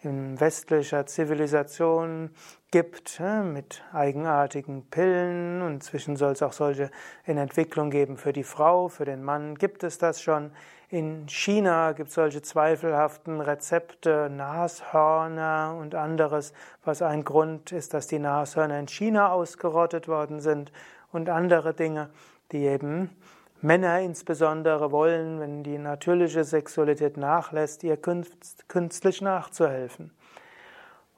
in 0.02 0.38
westlicher 0.40 1.06
Zivilisation 1.06 2.30
gibt, 2.70 3.20
mit 3.20 3.82
eigenartigen 3.92 4.88
Pillen 4.88 5.60
und 5.62 5.74
inzwischen 5.74 6.16
soll 6.16 6.32
es 6.32 6.42
auch 6.42 6.52
solche 6.52 6.90
in 7.24 7.36
Entwicklung 7.36 7.90
geben 7.90 8.16
für 8.16 8.32
die 8.32 8.44
Frau, 8.44 8.88
für 8.88 9.04
den 9.04 9.22
Mann 9.22 9.56
gibt 9.56 9.82
es 9.82 9.98
das 9.98 10.22
schon. 10.22 10.52
In 10.92 11.28
China 11.28 11.92
gibt 11.92 12.08
es 12.08 12.16
solche 12.16 12.42
zweifelhaften 12.42 13.40
Rezepte, 13.40 14.28
Nashörner 14.28 15.76
und 15.80 15.94
anderes, 15.94 16.52
was 16.84 17.00
ein 17.00 17.22
Grund 17.22 17.70
ist, 17.70 17.94
dass 17.94 18.08
die 18.08 18.18
Nashörner 18.18 18.80
in 18.80 18.88
China 18.88 19.30
ausgerottet 19.30 20.08
worden 20.08 20.40
sind 20.40 20.72
und 21.12 21.28
andere 21.28 21.74
Dinge, 21.74 22.10
die 22.50 22.64
eben 22.64 23.16
Männer 23.60 24.00
insbesondere 24.00 24.90
wollen, 24.90 25.38
wenn 25.38 25.62
die 25.62 25.78
natürliche 25.78 26.42
Sexualität 26.42 27.16
nachlässt, 27.16 27.84
ihr 27.84 27.96
künstlich 27.96 29.22
nachzuhelfen. 29.22 30.10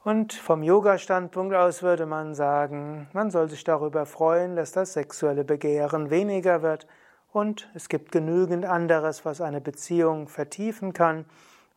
Und 0.04 0.34
vom 0.34 0.62
Yoga-Standpunkt 0.62 1.54
aus 1.54 1.82
würde 1.82 2.04
man 2.04 2.34
sagen, 2.34 3.08
man 3.14 3.30
soll 3.30 3.48
sich 3.48 3.64
darüber 3.64 4.04
freuen, 4.04 4.54
dass 4.54 4.72
das 4.72 4.92
sexuelle 4.92 5.44
Begehren 5.44 6.10
weniger 6.10 6.60
wird 6.60 6.86
und 7.32 7.68
es 7.74 7.88
gibt 7.88 8.12
genügend 8.12 8.64
anderes, 8.64 9.24
was 9.24 9.40
eine 9.40 9.60
Beziehung 9.60 10.28
vertiefen 10.28 10.92
kann 10.92 11.24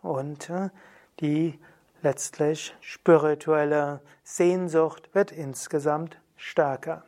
und 0.01 0.49
äh, 0.49 0.69
die 1.19 1.59
letztlich 2.01 2.75
spirituelle 2.81 4.01
Sehnsucht 4.23 5.15
wird 5.15 5.31
insgesamt 5.31 6.19
stärker. 6.35 7.03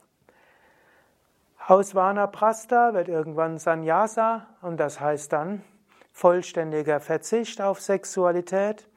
Aus 1.68 1.94
Vanaprastha 1.94 2.94
wird 2.94 3.10
irgendwann 3.10 3.58
Sannyasa 3.58 4.48
und 4.62 4.78
das 4.78 5.02
heißt 5.02 5.34
dann 5.34 5.62
vollständiger 6.14 7.02
Verzicht 7.02 7.62
auf 7.62 7.82
Sexualität. 7.82 8.88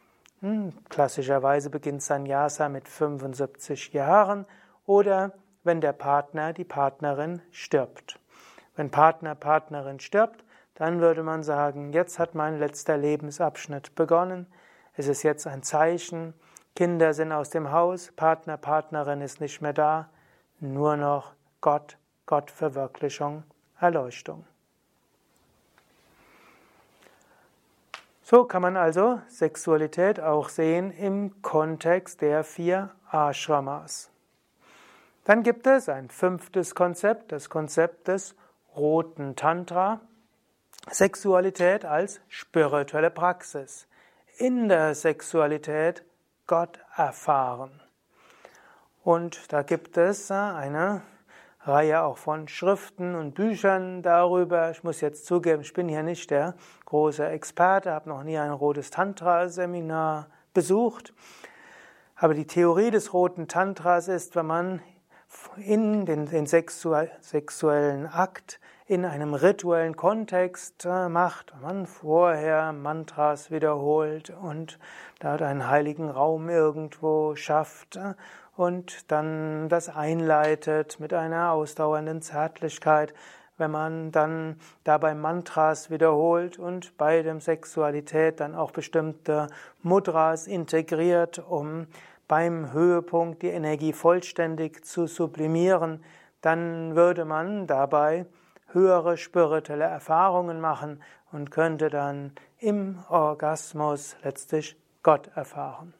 Hm, 0.40 0.72
klassischerweise 0.88 1.68
beginnt 1.68 2.02
Sannyasa 2.02 2.68
mit 2.68 2.88
75 2.88 3.92
Jahren 3.92 4.46
oder 4.86 5.32
wenn 5.64 5.80
der 5.80 5.92
Partner, 5.92 6.52
die 6.52 6.64
Partnerin 6.64 7.42
stirbt. 7.50 8.19
Wenn 8.80 8.90
Partner, 8.90 9.34
Partnerin 9.34 10.00
stirbt, 10.00 10.42
dann 10.74 11.02
würde 11.02 11.22
man 11.22 11.42
sagen, 11.42 11.92
jetzt 11.92 12.18
hat 12.18 12.34
mein 12.34 12.58
letzter 12.58 12.96
Lebensabschnitt 12.96 13.94
begonnen. 13.94 14.46
Es 14.94 15.06
ist 15.06 15.22
jetzt 15.22 15.46
ein 15.46 15.62
Zeichen. 15.62 16.32
Kinder 16.74 17.12
sind 17.12 17.30
aus 17.30 17.50
dem 17.50 17.72
Haus, 17.72 18.10
Partner, 18.16 18.56
Partnerin 18.56 19.20
ist 19.20 19.38
nicht 19.38 19.60
mehr 19.60 19.74
da. 19.74 20.08
Nur 20.60 20.96
noch 20.96 21.34
Gott, 21.60 21.98
Gottverwirklichung, 22.24 23.42
Erleuchtung. 23.78 24.46
So 28.22 28.44
kann 28.44 28.62
man 28.62 28.78
also 28.78 29.20
Sexualität 29.28 30.20
auch 30.20 30.48
sehen 30.48 30.90
im 30.90 31.42
Kontext 31.42 32.22
der 32.22 32.44
vier 32.44 32.88
Ashramas. 33.10 34.10
Dann 35.24 35.42
gibt 35.42 35.66
es 35.66 35.90
ein 35.90 36.08
fünftes 36.08 36.74
Konzept, 36.74 37.30
das 37.30 37.50
Konzept 37.50 38.08
des 38.08 38.34
roten 38.76 39.36
Tantra, 39.36 40.00
Sexualität 40.90 41.84
als 41.84 42.20
spirituelle 42.28 43.10
Praxis. 43.10 43.86
In 44.38 44.68
der 44.68 44.94
Sexualität 44.94 46.04
Gott 46.46 46.78
erfahren. 46.96 47.80
Und 49.02 49.52
da 49.52 49.62
gibt 49.62 49.96
es 49.96 50.30
eine 50.30 51.02
Reihe 51.62 52.02
auch 52.02 52.16
von 52.16 52.48
Schriften 52.48 53.14
und 53.14 53.34
Büchern 53.34 54.02
darüber. 54.02 54.70
Ich 54.70 54.82
muss 54.82 55.00
jetzt 55.00 55.26
zugeben, 55.26 55.60
ich 55.62 55.74
bin 55.74 55.88
hier 55.88 56.02
nicht 56.02 56.30
der 56.30 56.54
große 56.86 57.26
Experte, 57.26 57.92
habe 57.92 58.08
noch 58.08 58.22
nie 58.22 58.38
ein 58.38 58.50
rotes 58.50 58.90
Tantra-Seminar 58.90 60.28
besucht. 60.54 61.12
Aber 62.16 62.34
die 62.34 62.46
Theorie 62.46 62.90
des 62.90 63.12
roten 63.12 63.46
Tantras 63.46 64.08
ist, 64.08 64.36
wenn 64.36 64.46
man 64.46 64.82
in 65.56 66.06
den, 66.06 66.26
den 66.26 66.46
sexuellen 66.46 68.06
Akt 68.06 68.60
in 68.90 69.04
einem 69.04 69.34
rituellen 69.34 69.94
Kontext 69.94 70.84
äh, 70.84 71.08
macht, 71.08 71.54
man 71.62 71.86
vorher 71.86 72.72
Mantras 72.72 73.52
wiederholt 73.52 74.30
und 74.30 74.80
dort 75.20 75.42
einen 75.42 75.68
heiligen 75.68 76.10
Raum 76.10 76.48
irgendwo 76.48 77.36
schafft 77.36 77.94
äh, 77.94 78.14
und 78.56 79.08
dann 79.12 79.68
das 79.68 79.88
einleitet 79.88 80.98
mit 80.98 81.14
einer 81.14 81.52
ausdauernden 81.52 82.20
Zärtlichkeit, 82.20 83.14
wenn 83.58 83.70
man 83.70 84.10
dann 84.10 84.58
dabei 84.82 85.14
Mantras 85.14 85.88
wiederholt 85.90 86.58
und 86.58 86.96
bei 86.96 87.22
dem 87.22 87.40
Sexualität 87.40 88.40
dann 88.40 88.56
auch 88.56 88.72
bestimmte 88.72 89.46
Mudras 89.82 90.48
integriert, 90.48 91.38
um 91.38 91.86
beim 92.30 92.72
Höhepunkt 92.72 93.42
die 93.42 93.48
Energie 93.48 93.92
vollständig 93.92 94.84
zu 94.84 95.08
sublimieren, 95.08 96.04
dann 96.42 96.94
würde 96.94 97.24
man 97.24 97.66
dabei 97.66 98.24
höhere 98.68 99.16
spirituelle 99.16 99.86
Erfahrungen 99.86 100.60
machen 100.60 101.02
und 101.32 101.50
könnte 101.50 101.90
dann 101.90 102.30
im 102.60 103.00
Orgasmus 103.08 104.16
letztlich 104.22 104.76
Gott 105.02 105.28
erfahren. 105.34 105.92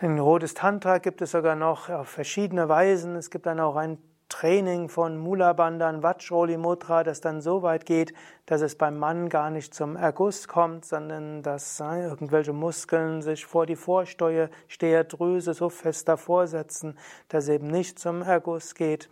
Den 0.00 0.18
Rotes 0.18 0.54
Tantra 0.54 0.98
gibt 0.98 1.22
es 1.22 1.30
sogar 1.30 1.54
noch 1.54 1.88
auf 1.88 2.08
verschiedene 2.08 2.68
Weisen. 2.68 3.14
Es 3.14 3.30
gibt 3.30 3.46
dann 3.46 3.60
auch 3.60 3.76
ein 3.76 3.98
Training 4.32 4.88
von 4.88 5.18
Mula 5.18 5.52
Bandhan 5.52 6.02
Vajroli 6.02 6.56
Mudra, 6.56 7.04
das 7.04 7.20
dann 7.20 7.42
so 7.42 7.62
weit 7.62 7.84
geht, 7.84 8.14
dass 8.46 8.62
es 8.62 8.76
beim 8.76 8.98
Mann 8.98 9.28
gar 9.28 9.50
nicht 9.50 9.74
zum 9.74 9.94
Erguss 9.94 10.48
kommt, 10.48 10.86
sondern 10.86 11.42
dass 11.42 11.80
äh, 11.80 12.04
irgendwelche 12.04 12.54
Muskeln 12.54 13.20
sich 13.20 13.44
vor 13.44 13.66
die 13.66 13.76
Vorsteherdrüse 13.76 15.52
so 15.52 15.68
fest 15.68 16.08
davor 16.08 16.46
setzen, 16.46 16.98
dass 17.28 17.44
es 17.44 17.50
eben 17.50 17.66
nicht 17.66 17.98
zum 17.98 18.22
Erguss 18.22 18.74
geht. 18.74 19.10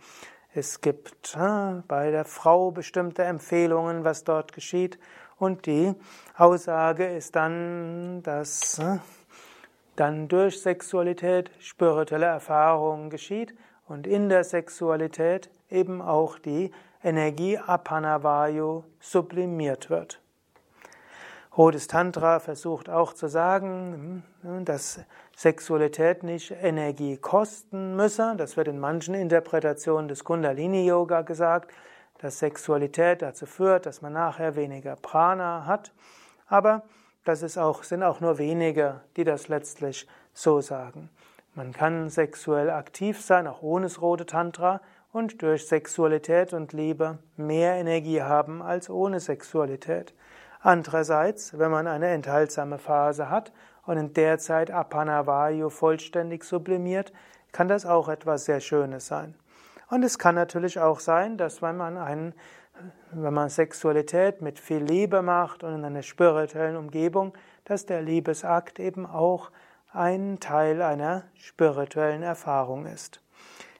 Es 0.55 0.81
gibt 0.81 1.37
äh, 1.37 1.81
bei 1.87 2.09
der 2.09 2.25
Frau 2.25 2.71
bestimmte 2.71 3.23
Empfehlungen, 3.23 4.03
was 4.03 4.23
dort 4.23 4.53
geschieht. 4.53 4.97
Und 5.37 5.67
die 5.67 5.93
Aussage 6.35 7.05
ist 7.05 7.35
dann, 7.35 8.23
dass 8.23 8.79
äh, 8.79 8.97
dann 9.95 10.27
durch 10.27 10.61
Sexualität 10.61 11.51
spirituelle 11.59 12.25
Erfahrungen 12.25 13.11
geschieht 13.11 13.53
und 13.91 14.07
in 14.07 14.29
der 14.29 14.43
Sexualität 14.43 15.49
eben 15.69 16.01
auch 16.01 16.39
die 16.39 16.71
Energie 17.03 17.57
Apanavayu 17.57 18.83
sublimiert 18.99 19.89
wird. 19.89 20.21
Rotes 21.57 21.87
Tantra 21.87 22.39
versucht 22.39 22.89
auch 22.89 23.11
zu 23.11 23.27
sagen, 23.27 24.23
hm, 24.41 24.63
dass 24.63 25.01
Sexualität 25.35 26.23
nicht 26.23 26.51
Energie 26.51 27.17
kosten 27.17 27.97
müsse. 27.97 28.35
Das 28.37 28.55
wird 28.55 28.69
in 28.69 28.79
manchen 28.79 29.15
Interpretationen 29.15 30.07
des 30.07 30.23
Kundalini-Yoga 30.23 31.23
gesagt, 31.23 31.71
dass 32.19 32.39
Sexualität 32.39 33.21
dazu 33.21 33.45
führt, 33.45 33.85
dass 33.85 34.01
man 34.01 34.13
nachher 34.13 34.55
weniger 34.55 34.95
Prana 34.95 35.65
hat. 35.65 35.91
Aber 36.47 36.83
das 37.25 37.41
ist 37.41 37.57
auch, 37.57 37.83
sind 37.83 38.03
auch 38.03 38.21
nur 38.21 38.37
wenige, 38.37 39.01
die 39.17 39.25
das 39.25 39.49
letztlich 39.49 40.07
so 40.33 40.61
sagen. 40.61 41.09
Man 41.53 41.73
kann 41.73 42.09
sexuell 42.09 42.69
aktiv 42.69 43.19
sein, 43.19 43.45
auch 43.45 43.61
ohne 43.61 43.85
das 43.85 44.01
rote 44.01 44.25
Tantra, 44.25 44.79
und 45.11 45.41
durch 45.41 45.67
Sexualität 45.67 46.53
und 46.53 46.71
Liebe 46.71 47.17
mehr 47.35 47.73
Energie 47.75 48.21
haben 48.21 48.61
als 48.61 48.89
ohne 48.89 49.19
Sexualität. 49.19 50.13
Andererseits, 50.61 51.57
wenn 51.57 51.71
man 51.71 51.87
eine 51.87 52.07
enthaltsame 52.07 52.77
Phase 52.77 53.29
hat 53.29 53.51
und 53.85 53.97
in 53.97 54.13
der 54.13 54.37
Zeit 54.37 54.71
Apanavayu 54.71 55.69
vollständig 55.69 56.45
sublimiert, 56.45 57.11
kann 57.51 57.67
das 57.67 57.85
auch 57.85 58.07
etwas 58.07 58.45
sehr 58.45 58.61
Schönes 58.61 59.07
sein. 59.07 59.35
Und 59.89 60.03
es 60.03 60.17
kann 60.17 60.35
natürlich 60.35 60.79
auch 60.79 61.01
sein, 61.01 61.35
dass 61.37 61.61
wenn 61.61 61.75
man 61.75 61.97
einen, 61.97 62.33
wenn 63.11 63.33
man 63.33 63.49
Sexualität 63.49 64.41
mit 64.41 64.57
viel 64.57 64.81
Liebe 64.81 65.21
macht 65.21 65.65
und 65.65 65.73
in 65.73 65.83
einer 65.83 66.03
spirituellen 66.03 66.77
Umgebung, 66.77 67.33
dass 67.65 67.85
der 67.85 68.01
Liebesakt 68.01 68.79
eben 68.79 69.05
auch 69.05 69.51
ein 69.93 70.39
Teil 70.39 70.81
einer 70.81 71.23
spirituellen 71.35 72.23
Erfahrung 72.23 72.85
ist. 72.85 73.21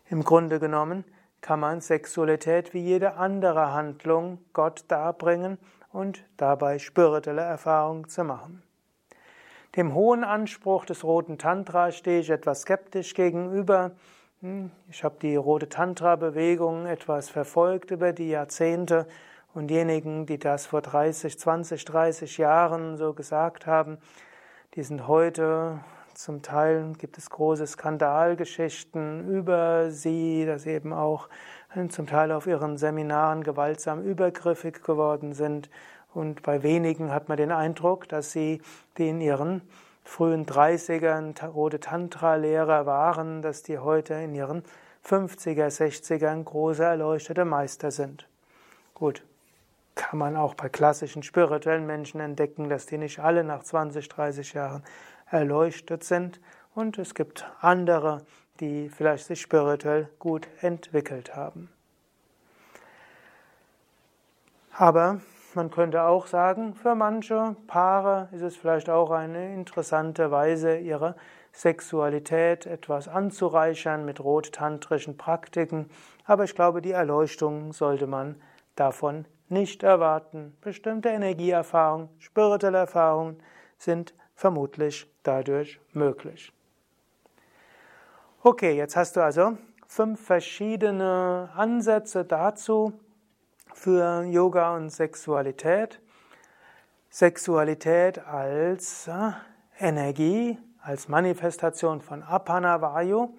Im 0.10 0.24
Grunde 0.24 0.60
genommen 0.60 1.06
kann 1.40 1.62
man 1.62 1.80
Sexualität 1.80 2.74
wie 2.74 2.82
jede 2.82 3.16
andere 3.16 3.72
Handlung 3.72 4.40
Gott 4.52 4.84
darbringen 4.90 5.58
und 5.94 6.26
dabei 6.36 6.80
spirituelle 6.80 7.42
Erfahrungen 7.42 8.10
zu 8.10 8.26
machen. 8.26 8.62
Dem 9.78 9.94
hohen 9.94 10.26
Anspruch 10.26 10.84
des 10.86 11.06
roten 11.06 11.38
Tantra 11.38 11.92
stehe 11.92 12.20
ich 12.20 12.30
etwas 12.30 12.64
skeptisch 12.64 13.14
gegenüber. 13.14 13.92
Hm, 14.42 14.70
ich 14.90 15.06
habe 15.06 15.16
die 15.22 15.38
rote 15.38 15.70
Tantra-Bewegung 15.70 16.88
etwas 16.88 17.30
verfolgt 17.30 17.90
über 17.92 18.12
die 18.12 18.30
Jahrzehnte 18.30 19.08
und 19.54 19.68
diejenigen, 19.68 20.26
die 20.26 20.40
das 20.40 20.66
vor 20.66 20.82
30, 20.82 21.40
20, 21.40 21.86
30 21.86 22.38
Jahren 22.38 22.98
so 22.98 23.14
gesagt 23.14 23.66
haben, 23.66 23.98
die 24.76 24.84
sind 24.84 25.08
heute 25.08 25.80
zum 26.22 26.44
Teil 26.44 26.94
gibt 27.00 27.18
es 27.18 27.32
große 27.32 27.66
Skandalgeschichten 27.66 29.28
über 29.28 29.90
sie, 29.90 30.46
dass 30.46 30.68
eben 30.68 30.94
auch 30.94 31.30
äh, 31.76 31.88
zum 31.88 32.06
Teil 32.06 32.32
auf 32.32 32.46
ihren 32.46 32.78
Seminaren 32.78 33.44
gewaltsam 33.44 34.04
übergriffig 34.04 34.84
geworden 34.84 35.34
sind. 35.34 35.70
Und 36.14 36.44
bei 36.44 36.62
wenigen 36.62 37.12
hat 37.12 37.28
man 37.28 37.38
den 37.38 37.52
Eindruck, 37.52 38.08
dass 38.08 38.32
sie, 38.32 38.62
die 38.98 39.10
in 39.10 39.20
ihren 39.20 39.64
frühen 40.04 40.46
30ern 40.46 41.44
rote 41.48 41.80
Tantra-Lehrer 41.80 42.86
waren, 42.86 43.42
dass 43.42 43.64
die 43.64 43.80
heute 43.80 44.14
in 44.14 44.36
ihren 44.36 44.64
50er, 45.04 45.68
60ern 45.68 46.44
große 46.44 46.84
erleuchtete 46.84 47.46
Meister 47.46 47.90
sind. 47.90 48.28
Gut, 48.94 49.24
kann 49.96 50.20
man 50.20 50.36
auch 50.36 50.54
bei 50.54 50.70
klassischen 50.70 51.24
spirituellen 51.24 51.86
Menschen 51.86 52.22
entdecken, 52.22 52.70
dass 52.70 52.86
die 52.86 52.98
nicht 52.98 53.20
alle 53.20 53.44
nach 53.44 53.64
20, 53.64 54.08
30 54.08 54.54
Jahren 54.54 54.84
erleuchtet 55.32 56.04
sind 56.04 56.40
und 56.76 56.98
es 56.98 57.16
gibt 57.16 57.50
andere, 57.60 58.22
die 58.60 58.90
vielleicht 58.90 59.26
sich 59.26 59.42
spirituell 59.42 60.10
gut 60.20 60.48
entwickelt 60.62 61.36
haben. 61.36 61.70
Aber 64.74 65.22
man 65.54 65.70
könnte 65.70 66.04
auch 66.04 66.28
sagen, 66.28 66.76
für 66.76 66.96
manche 66.96 67.56
Paare 67.68 68.30
ist 68.32 68.42
es 68.42 68.56
vielleicht 68.56 68.90
auch 68.90 69.12
eine 69.12 69.54
interessante 69.54 70.32
Weise, 70.32 70.78
ihre 70.78 71.16
Sexualität 71.52 72.66
etwas 72.66 73.10
anzureichern 73.10 74.06
mit 74.06 74.24
rottantrischen 74.24 75.18
Praktiken. 75.18 75.90
Aber 76.26 76.46
ich 76.46 76.56
glaube, 76.56 76.82
die 76.82 76.92
Erleuchtung 76.92 77.74
sollte 77.74 78.08
man 78.08 78.42
davon 78.76 79.26
nicht 79.50 79.84
erwarten. 79.84 80.56
Bestimmte 80.62 81.10
Energieerfahrungen, 81.10 82.08
spirituelle 82.20 82.78
Erfahrungen 82.78 83.44
sind 83.78 84.14
vermutlich 84.42 85.08
dadurch 85.22 85.80
möglich. 85.94 86.52
Okay, 88.42 88.76
jetzt 88.76 88.96
hast 88.96 89.16
du 89.16 89.22
also 89.22 89.56
fünf 89.86 90.20
verschiedene 90.20 91.52
Ansätze 91.56 92.26
dazu 92.26 92.92
für 93.72 94.24
Yoga 94.24 94.76
und 94.76 94.90
Sexualität. 94.90 96.02
Sexualität 97.12 98.26
als 98.26 99.08
äh, 99.08 99.32
Energie, 99.78 100.58
als 100.82 101.08
Manifestation 101.08 102.02
von 102.02 102.24
Apanavayu 102.24 103.36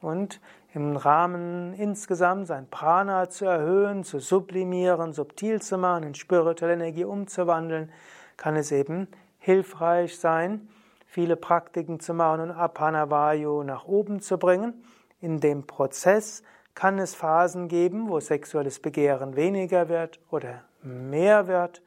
und 0.00 0.40
im 0.72 0.96
Rahmen 0.96 1.74
insgesamt 1.74 2.46
sein 2.46 2.68
Prana 2.70 3.28
zu 3.28 3.44
erhöhen, 3.44 4.04
zu 4.04 4.20
sublimieren, 4.20 5.12
subtil 5.12 5.60
zu 5.60 5.78
machen, 5.78 6.04
in 6.04 6.14
spirituelle 6.14 6.74
Energie 6.74 7.04
umzuwandeln, 7.04 7.90
kann 8.36 8.54
es 8.54 8.70
eben 8.70 9.08
hilfreich 9.44 10.18
sein, 10.18 10.68
viele 11.06 11.36
Praktiken 11.36 12.00
zu 12.00 12.14
machen 12.14 12.40
und 12.40 12.50
Apanavayu 12.50 13.62
nach 13.62 13.84
oben 13.84 14.20
zu 14.20 14.38
bringen. 14.38 14.82
In 15.20 15.38
dem 15.38 15.66
Prozess 15.66 16.42
kann 16.74 16.98
es 16.98 17.14
Phasen 17.14 17.68
geben, 17.68 18.08
wo 18.08 18.20
sexuelles 18.20 18.80
Begehren 18.80 19.36
weniger 19.36 19.90
wird 19.90 20.18
oder 20.30 20.62
mehr 20.82 21.46
wird. 21.46 21.82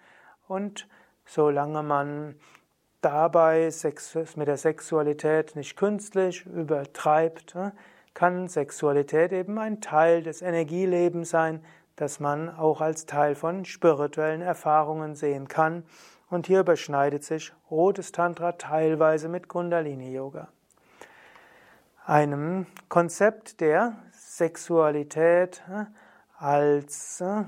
Und 0.48 0.88
solange 1.26 1.82
man 1.82 2.36
dabei 3.02 3.72
mit 4.36 4.48
der 4.48 4.58
Sexualität 4.58 5.56
nicht 5.56 5.76
künstlich 5.76 6.46
übertreibt, 6.46 7.56
ne, 7.56 7.74
kann 8.14 8.48
Sexualität 8.48 9.32
eben 9.34 9.58
ein 9.58 9.82
Teil 9.82 10.22
des 10.22 10.44
Energielebens 10.44 11.32
sein, 11.32 11.66
das 11.96 12.20
man 12.20 12.56
auch 12.56 12.82
als 12.82 13.08
Teil 13.08 13.34
von 13.34 13.66
spirituellen 13.66 14.42
Erfahrungen 14.42 15.16
sehen 15.16 15.48
kann 15.48 15.84
und 16.30 16.48
hier 16.48 16.62
überschneidet 16.62 17.24
sich 17.24 17.54
rotes 17.72 18.12
Tantra 18.12 18.54
teilweise 18.54 19.30
mit 19.30 19.48
Kundalini 19.48 20.14
Yoga. 20.14 20.50
Einem 22.06 22.68
Konzept 22.90 23.60
der 23.60 23.98
Sexualität 24.14 25.62
äh, 25.70 25.86
als 26.38 27.22
äh, 27.22 27.44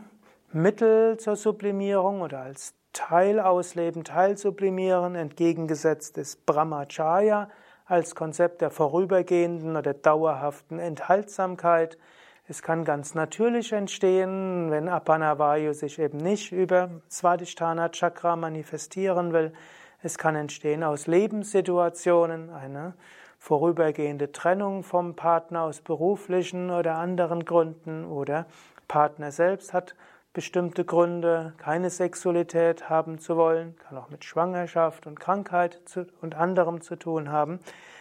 Mittel 0.51 1.17
zur 1.17 1.35
Sublimierung 1.35 2.21
oder 2.21 2.41
als 2.41 2.73
Teil 2.91 3.39
ausleben, 3.39 4.03
Teil 4.03 4.37
sublimieren, 4.37 5.15
entgegengesetzt 5.15 6.17
ist 6.17 6.45
Brahmacharya, 6.45 7.49
als 7.85 8.15
Konzept 8.15 8.61
der 8.61 8.71
vorübergehenden 8.71 9.77
oder 9.77 9.93
dauerhaften 9.93 10.79
Enthaltsamkeit. 10.79 11.97
Es 12.51 12.63
kann 12.63 12.83
ganz 12.83 13.13
natürlich 13.13 13.73
entstehen, 13.73 14.71
wenn 14.71 14.89
Apanavayu 14.89 15.71
sich 15.73 15.99
eben 15.99 16.17
nicht 16.17 16.51
über 16.51 16.89
Svadhisthana 17.07 17.89
Chakra 17.89 18.35
manifestieren 18.35 19.33
will. 19.33 19.53
Es 20.01 20.17
kann 20.17 20.35
entstehen 20.35 20.83
aus 20.83 21.05
Lebenssituationen, 21.05 22.49
eine 22.49 22.95
vorübergehende 23.37 24.31
Trennung 24.31 24.81
vom 24.81 25.15
Partner 25.15 25.61
aus 25.61 25.81
beruflichen 25.81 26.71
oder 26.71 26.95
anderen 26.95 27.45
Gründen 27.45 28.03
oder 28.05 28.47
Partner 28.87 29.31
selbst 29.31 29.71
hat 29.71 29.93
bestimmte 30.33 30.85
Gründe, 30.85 31.53
keine 31.57 31.91
Sexualität 31.91 32.89
haben 32.89 33.19
zu 33.19 33.37
wollen, 33.37 33.75
kann 33.77 33.95
auch 33.95 34.09
mit 34.09 34.25
Schwangerschaft 34.25 35.05
und 35.05 35.19
Krankheit 35.19 35.81
und 36.19 36.33
anderem 36.33 36.81
zu 36.81 36.95
tun 36.95 37.31
haben, 37.31 37.59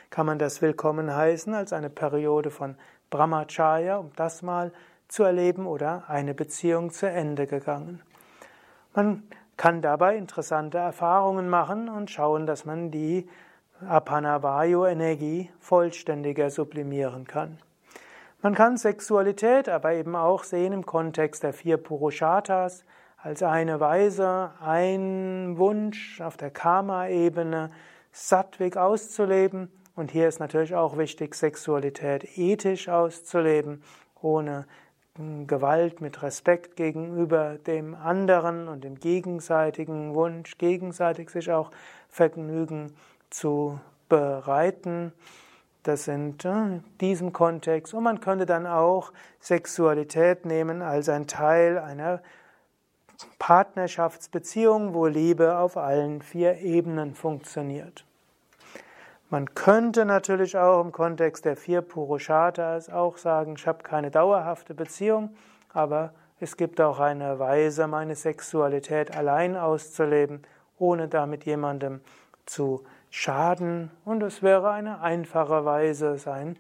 kann 0.09 0.25
man 0.25 0.39
das 0.39 0.63
willkommen 0.63 1.15
heißen 1.15 1.53
als 1.53 1.75
eine 1.75 1.91
Periode 1.91 2.51
von 2.51 2.77
Brahmacharya, 3.11 3.99
um 3.99 4.13
das 4.17 4.43
mal 4.43 4.73
zu 5.09 5.23
erleben 5.23 5.67
oder 5.67 6.05
eine 6.09 6.35
Beziehung 6.35 6.91
zu 6.91 7.09
Ende 7.09 7.47
gegangen. 7.47 8.03
Man 8.95 9.23
kann 9.57 9.83
dabei 9.83 10.17
interessante 10.17 10.79
Erfahrungen 10.79 11.49
machen 11.49 11.89
und 11.89 12.11
schauen, 12.11 12.47
dass 12.47 12.65
man 12.65 12.91
die 12.91 13.29
Apanavayu-Energie 13.87 15.51
vollständiger 15.61 16.51
sublimieren 16.51 17.27
kann. 17.27 17.59
Man 18.41 18.55
kann 18.55 18.77
Sexualität 18.77 19.69
aber 19.69 19.95
eben 19.95 20.15
auch 20.15 20.45
sehen 20.45 20.73
im 20.73 20.87
Kontext 20.87 21.43
der 21.43 21.53
vier 21.53 21.77
Purusharthas 21.77 22.85
als 23.21 23.43
eine 23.43 23.81
Weise, 23.81 24.53
ein 24.61 25.59
Wunsch 25.59 26.21
auf 26.21 26.37
der 26.37 26.51
Karma-Ebene 26.51 27.71
sattwig 28.13 28.77
auszuleben. 28.77 29.73
Und 29.99 30.13
hier 30.13 30.29
ist 30.29 30.39
natürlich 30.39 30.77
auch 30.77 30.97
wichtig, 30.97 31.35
Sexualität 31.35 32.39
ethisch 32.39 32.89
auszuleben, 32.89 33.83
ohne 34.23 34.65
Gewalt, 35.49 36.01
mit 36.01 36.23
Respekt 36.23 36.77
gegenüber 36.77 37.59
dem 37.59 37.97
anderen 37.97 38.69
und 38.69 38.85
dem 38.85 39.01
gegenseitigen 39.01 40.15
Wunsch, 40.15 40.57
gegenseitig 40.57 41.31
sich 41.31 41.51
auch 41.51 41.73
Vergnügen 42.09 42.95
zu 43.29 43.81
bereiten. 44.09 45.13
Das 45.83 46.05
sind 46.05 46.45
in 46.45 46.85
diesem 47.01 47.33
Kontext. 47.33 47.93
Und 47.93 48.05
man 48.05 48.21
könnte 48.21 48.47
dann 48.47 48.69
auch 48.69 49.13
Sexualität 49.41 50.47
nehmen 50.47 50.81
als 50.81 51.09
ein 51.09 51.27
Teil 51.27 51.77
einer 51.77 52.23
Partnerschaftsbeziehung, 53.41 54.95
wo 54.95 55.07
Liebe 55.07 55.59
auf 55.59 55.77
allen 55.77 56.23
vier 56.23 56.59
Ebenen 56.59 57.17
funktioniert. 57.17 58.05
Man 59.31 59.55
könnte 59.55 60.07
natürlich 60.07 60.57
auch 60.57 60.81
im 60.81 60.91
Kontext 60.91 61.45
der 61.45 61.55
vier 61.55 61.83
Purushartas 61.83 62.89
auch 62.89 63.19
sagen, 63.19 63.57
ich 63.59 63.67
habe 63.67 63.83
keine 63.83 64.11
dauerhafte 64.11 64.73
Beziehung, 64.73 65.37
aber 65.75 66.15
es 66.41 66.57
gibt 66.57 66.81
auch 66.81 66.99
eine 66.99 67.39
Weise, 67.39 67.89
meine 67.89 68.17
Sexualität 68.17 69.15
allein 69.15 69.55
auszuleben, 69.55 70.43
ohne 70.79 71.09
damit 71.09 71.45
jemandem 71.45 72.01
zu 72.47 72.85
schaden. 73.11 73.91
Und 74.07 74.23
es 74.23 74.43
wäre 74.43 74.71
eine 74.71 75.03
einfache 75.03 75.67
Weise, 75.67 76.17
sein 76.17 76.57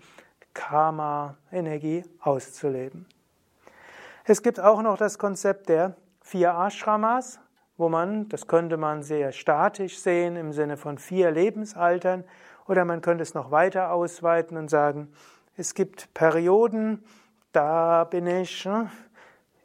Karma-Energie 0.53 2.05
auszuleben. 2.21 3.07
Es 4.25 4.43
gibt 4.43 4.61
auch 4.61 4.83
noch 4.83 4.99
das 4.99 5.19
Konzept 5.19 5.71
der 5.71 5.95
vier 6.21 6.53
Ashramas, 6.53 7.41
wo 7.79 7.89
man, 7.89 8.29
das 8.29 8.47
könnte 8.47 8.77
man 8.77 9.03
sehr 9.03 9.33
statisch 9.33 10.01
sehen 10.01 10.37
im 10.37 10.53
Sinne 10.53 10.77
von 10.77 10.99
vier 10.99 11.31
Lebensaltern, 11.31 12.25
oder 12.69 12.85
man 12.85 13.01
könnte 13.01 13.23
es 13.23 13.35
noch 13.35 13.51
weiter 13.51 13.91
ausweiten 13.91 14.57
und 14.57 14.69
sagen, 14.69 15.09
es 15.57 15.75
gibt 15.75 16.15
Perioden, 16.15 17.03
da 17.53 18.05
bin 18.05 18.27
ich 18.27 18.65
hm, 18.65 18.89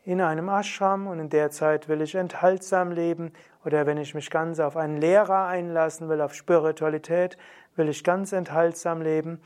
in 0.06 0.22
einem 0.22 0.50
Ashram 0.50 1.08
und 1.08 1.20
in 1.20 1.30
der 1.30 1.52
Zeit 1.52 1.88
will 1.88 2.02
ich 2.02 2.16
enthaltsam 2.16 2.92
leben 2.92 3.32
oder 3.64 3.86
wenn 3.86 3.98
ich 3.98 4.16
mich 4.16 4.30
ganz 4.30 4.60
auf 4.60 4.76
einen 4.76 4.98
Lehrer 4.98 5.46
einlassen 5.48 6.10
will, 6.10 6.22
auf 6.22 6.34
Spiritualität, 6.34 7.38
will 7.76 7.90
ich 7.90 8.04
ganz 8.04 8.32
enthaltsam 8.32 9.02
leben. 9.02 9.40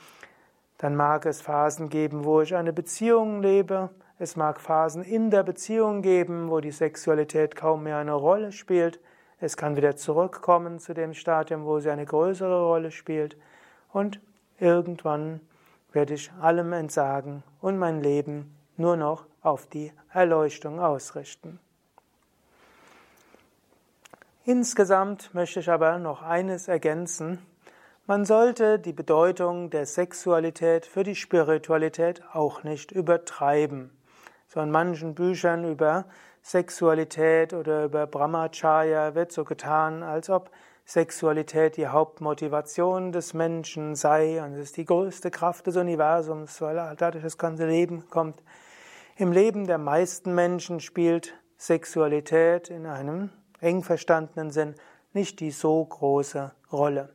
Dann 0.78 0.96
mag 0.96 1.26
es 1.26 1.42
Phasen 1.42 1.90
geben, 1.90 2.24
wo 2.24 2.42
ich 2.42 2.56
eine 2.56 2.74
Beziehung 2.74 3.42
lebe. 3.42 3.90
Es 4.20 4.36
mag 4.36 4.60
Phasen 4.60 5.04
in 5.04 5.30
der 5.32 5.44
Beziehung 5.44 6.02
geben, 6.02 6.50
wo 6.50 6.60
die 6.60 6.72
Sexualität 6.72 7.56
kaum 7.56 7.84
mehr 7.84 7.98
eine 7.98 8.14
Rolle 8.14 8.52
spielt. 8.52 9.00
Es 9.40 9.56
kann 9.56 9.76
wieder 9.76 9.96
zurückkommen 9.96 10.80
zu 10.80 10.94
dem 10.94 11.14
Stadium, 11.14 11.66
wo 11.66 11.80
sie 11.80 11.92
eine 11.92 12.06
größere 12.06 12.66
Rolle 12.66 12.92
spielt. 12.92 13.38
Und 13.94 14.20
irgendwann 14.60 15.42
werde 15.92 16.16
ich 16.16 16.32
allem 16.42 16.74
entsagen 16.74 17.44
und 17.62 17.78
mein 17.78 18.02
Leben 18.02 18.56
nur 18.78 18.98
noch 18.98 19.26
auf 19.42 19.68
die 19.68 19.92
Erleuchtung 20.12 20.80
ausrichten. 20.80 21.60
Insgesamt 24.44 25.34
möchte 25.34 25.60
ich 25.60 25.70
aber 25.70 26.00
noch 26.00 26.24
eines 26.24 26.68
ergänzen. 26.68 27.40
Man 28.06 28.26
sollte 28.26 28.80
die 28.80 28.94
Bedeutung 28.94 29.70
der 29.70 29.86
Sexualität 29.86 30.86
für 30.86 31.04
die 31.04 31.16
Spiritualität 31.16 32.24
auch 32.34 32.64
nicht 32.64 32.92
übertreiben. 32.92 33.92
So 34.48 34.62
in 34.62 34.72
manchen 34.72 35.14
Büchern 35.14 35.70
über 35.70 36.06
Sexualität 36.42 37.54
oder 37.54 37.86
über 37.86 38.08
Brahmacharya 38.08 39.16
wird 39.16 39.32
so 39.32 39.44
getan, 39.44 40.04
als 40.04 40.30
ob 40.30 40.52
Sexualität 40.86 41.76
die 41.76 41.88
Hauptmotivation 41.88 43.12
des 43.12 43.34
Menschen 43.34 43.96
sei 43.96 44.42
und 44.42 44.54
es 44.54 44.60
ist 44.60 44.78
die 44.78 44.86
größte 44.86 45.32
Kraft 45.32 45.68
des 45.68 45.76
Universums, 45.76 46.62
weil 46.62 46.96
dadurch 46.98 47.24
das 47.24 47.38
ganze 47.38 47.68
Leben 47.68 48.10
kommt. 48.10 48.42
Im 49.18 49.32
Leben 49.32 49.68
der 49.68 49.80
meisten 49.80 50.34
Menschen 50.34 50.80
spielt 50.80 51.34
Sexualität 51.58 52.70
in 52.70 52.86
einem 52.86 53.32
eng 53.60 53.84
verstandenen 53.84 54.52
Sinn 54.52 54.76
nicht 55.12 55.40
die 55.40 55.52
so 55.52 55.84
große 55.84 56.54
Rolle. 56.72 57.10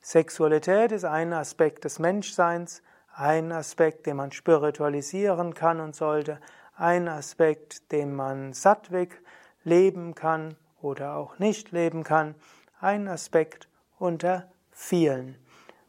Sexualität 0.00 0.92
ist 0.92 1.04
ein 1.04 1.32
Aspekt 1.32 1.84
des 1.84 1.98
Menschseins, 1.98 2.82
ein 3.12 3.52
Aspekt, 3.52 4.06
den 4.06 4.16
man 4.16 4.32
spiritualisieren 4.32 5.52
kann 5.52 5.80
und 5.80 5.94
sollte, 5.94 6.38
ein 6.80 7.08
Aspekt, 7.08 7.92
den 7.92 8.14
man 8.14 8.54
sattwig 8.54 9.20
leben 9.64 10.14
kann 10.14 10.56
oder 10.80 11.16
auch 11.16 11.38
nicht 11.38 11.72
leben 11.72 12.04
kann, 12.04 12.34
ein 12.80 13.06
Aspekt 13.06 13.68
unter 13.98 14.50
vielen. 14.72 15.36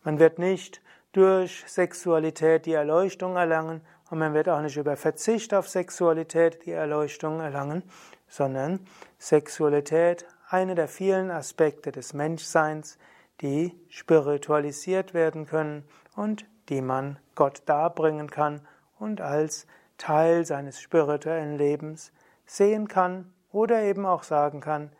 Man 0.03 0.19
wird 0.19 0.37
nicht 0.37 0.81
durch 1.13 1.63
Sexualität 1.65 2.65
die 2.65 2.73
Erleuchtung 2.73 3.37
erlangen 3.37 3.81
und 4.09 4.19
man 4.19 4.33
wird 4.33 4.49
auch 4.49 4.61
nicht 4.61 4.75
über 4.75 4.97
Verzicht 4.97 5.53
auf 5.53 5.69
Sexualität 5.69 6.65
die 6.65 6.71
Erleuchtung 6.71 7.39
erlangen, 7.39 7.83
sondern 8.27 8.81
Sexualität 9.17 10.25
eine 10.49 10.75
der 10.75 10.89
vielen 10.89 11.31
Aspekte 11.31 11.93
des 11.93 12.13
Menschseins, 12.13 12.97
die 13.39 13.73
spiritualisiert 13.87 15.13
werden 15.13 15.45
können 15.45 15.85
und 16.17 16.45
die 16.67 16.81
man 16.81 17.17
Gott 17.35 17.63
darbringen 17.65 18.29
kann 18.29 18.67
und 18.99 19.21
als 19.21 19.65
Teil 20.01 20.45
seines 20.45 20.81
spirituellen 20.81 21.57
Lebens 21.59 22.11
sehen 22.45 22.87
kann 22.87 23.31
oder 23.51 23.83
eben 23.83 24.07
auch 24.07 24.23
sagen 24.23 24.59
kann, 24.59 24.91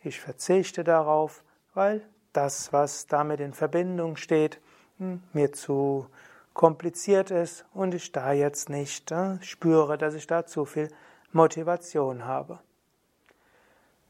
ich 0.00 0.20
verzichte 0.20 0.84
darauf, 0.84 1.42
weil 1.74 2.02
das, 2.32 2.72
was 2.72 3.08
damit 3.08 3.40
in 3.40 3.52
Verbindung 3.52 4.16
steht, 4.16 4.60
hm, 4.98 5.24
mir 5.32 5.50
zu 5.52 6.06
kompliziert 6.52 7.32
ist 7.32 7.66
und 7.74 7.94
ich 7.94 8.12
da 8.12 8.30
jetzt 8.32 8.70
nicht 8.70 9.10
äh, 9.10 9.42
spüre, 9.42 9.98
dass 9.98 10.14
ich 10.14 10.28
da 10.28 10.46
zu 10.46 10.64
viel 10.64 10.88
Motivation 11.32 12.24
habe. 12.24 12.60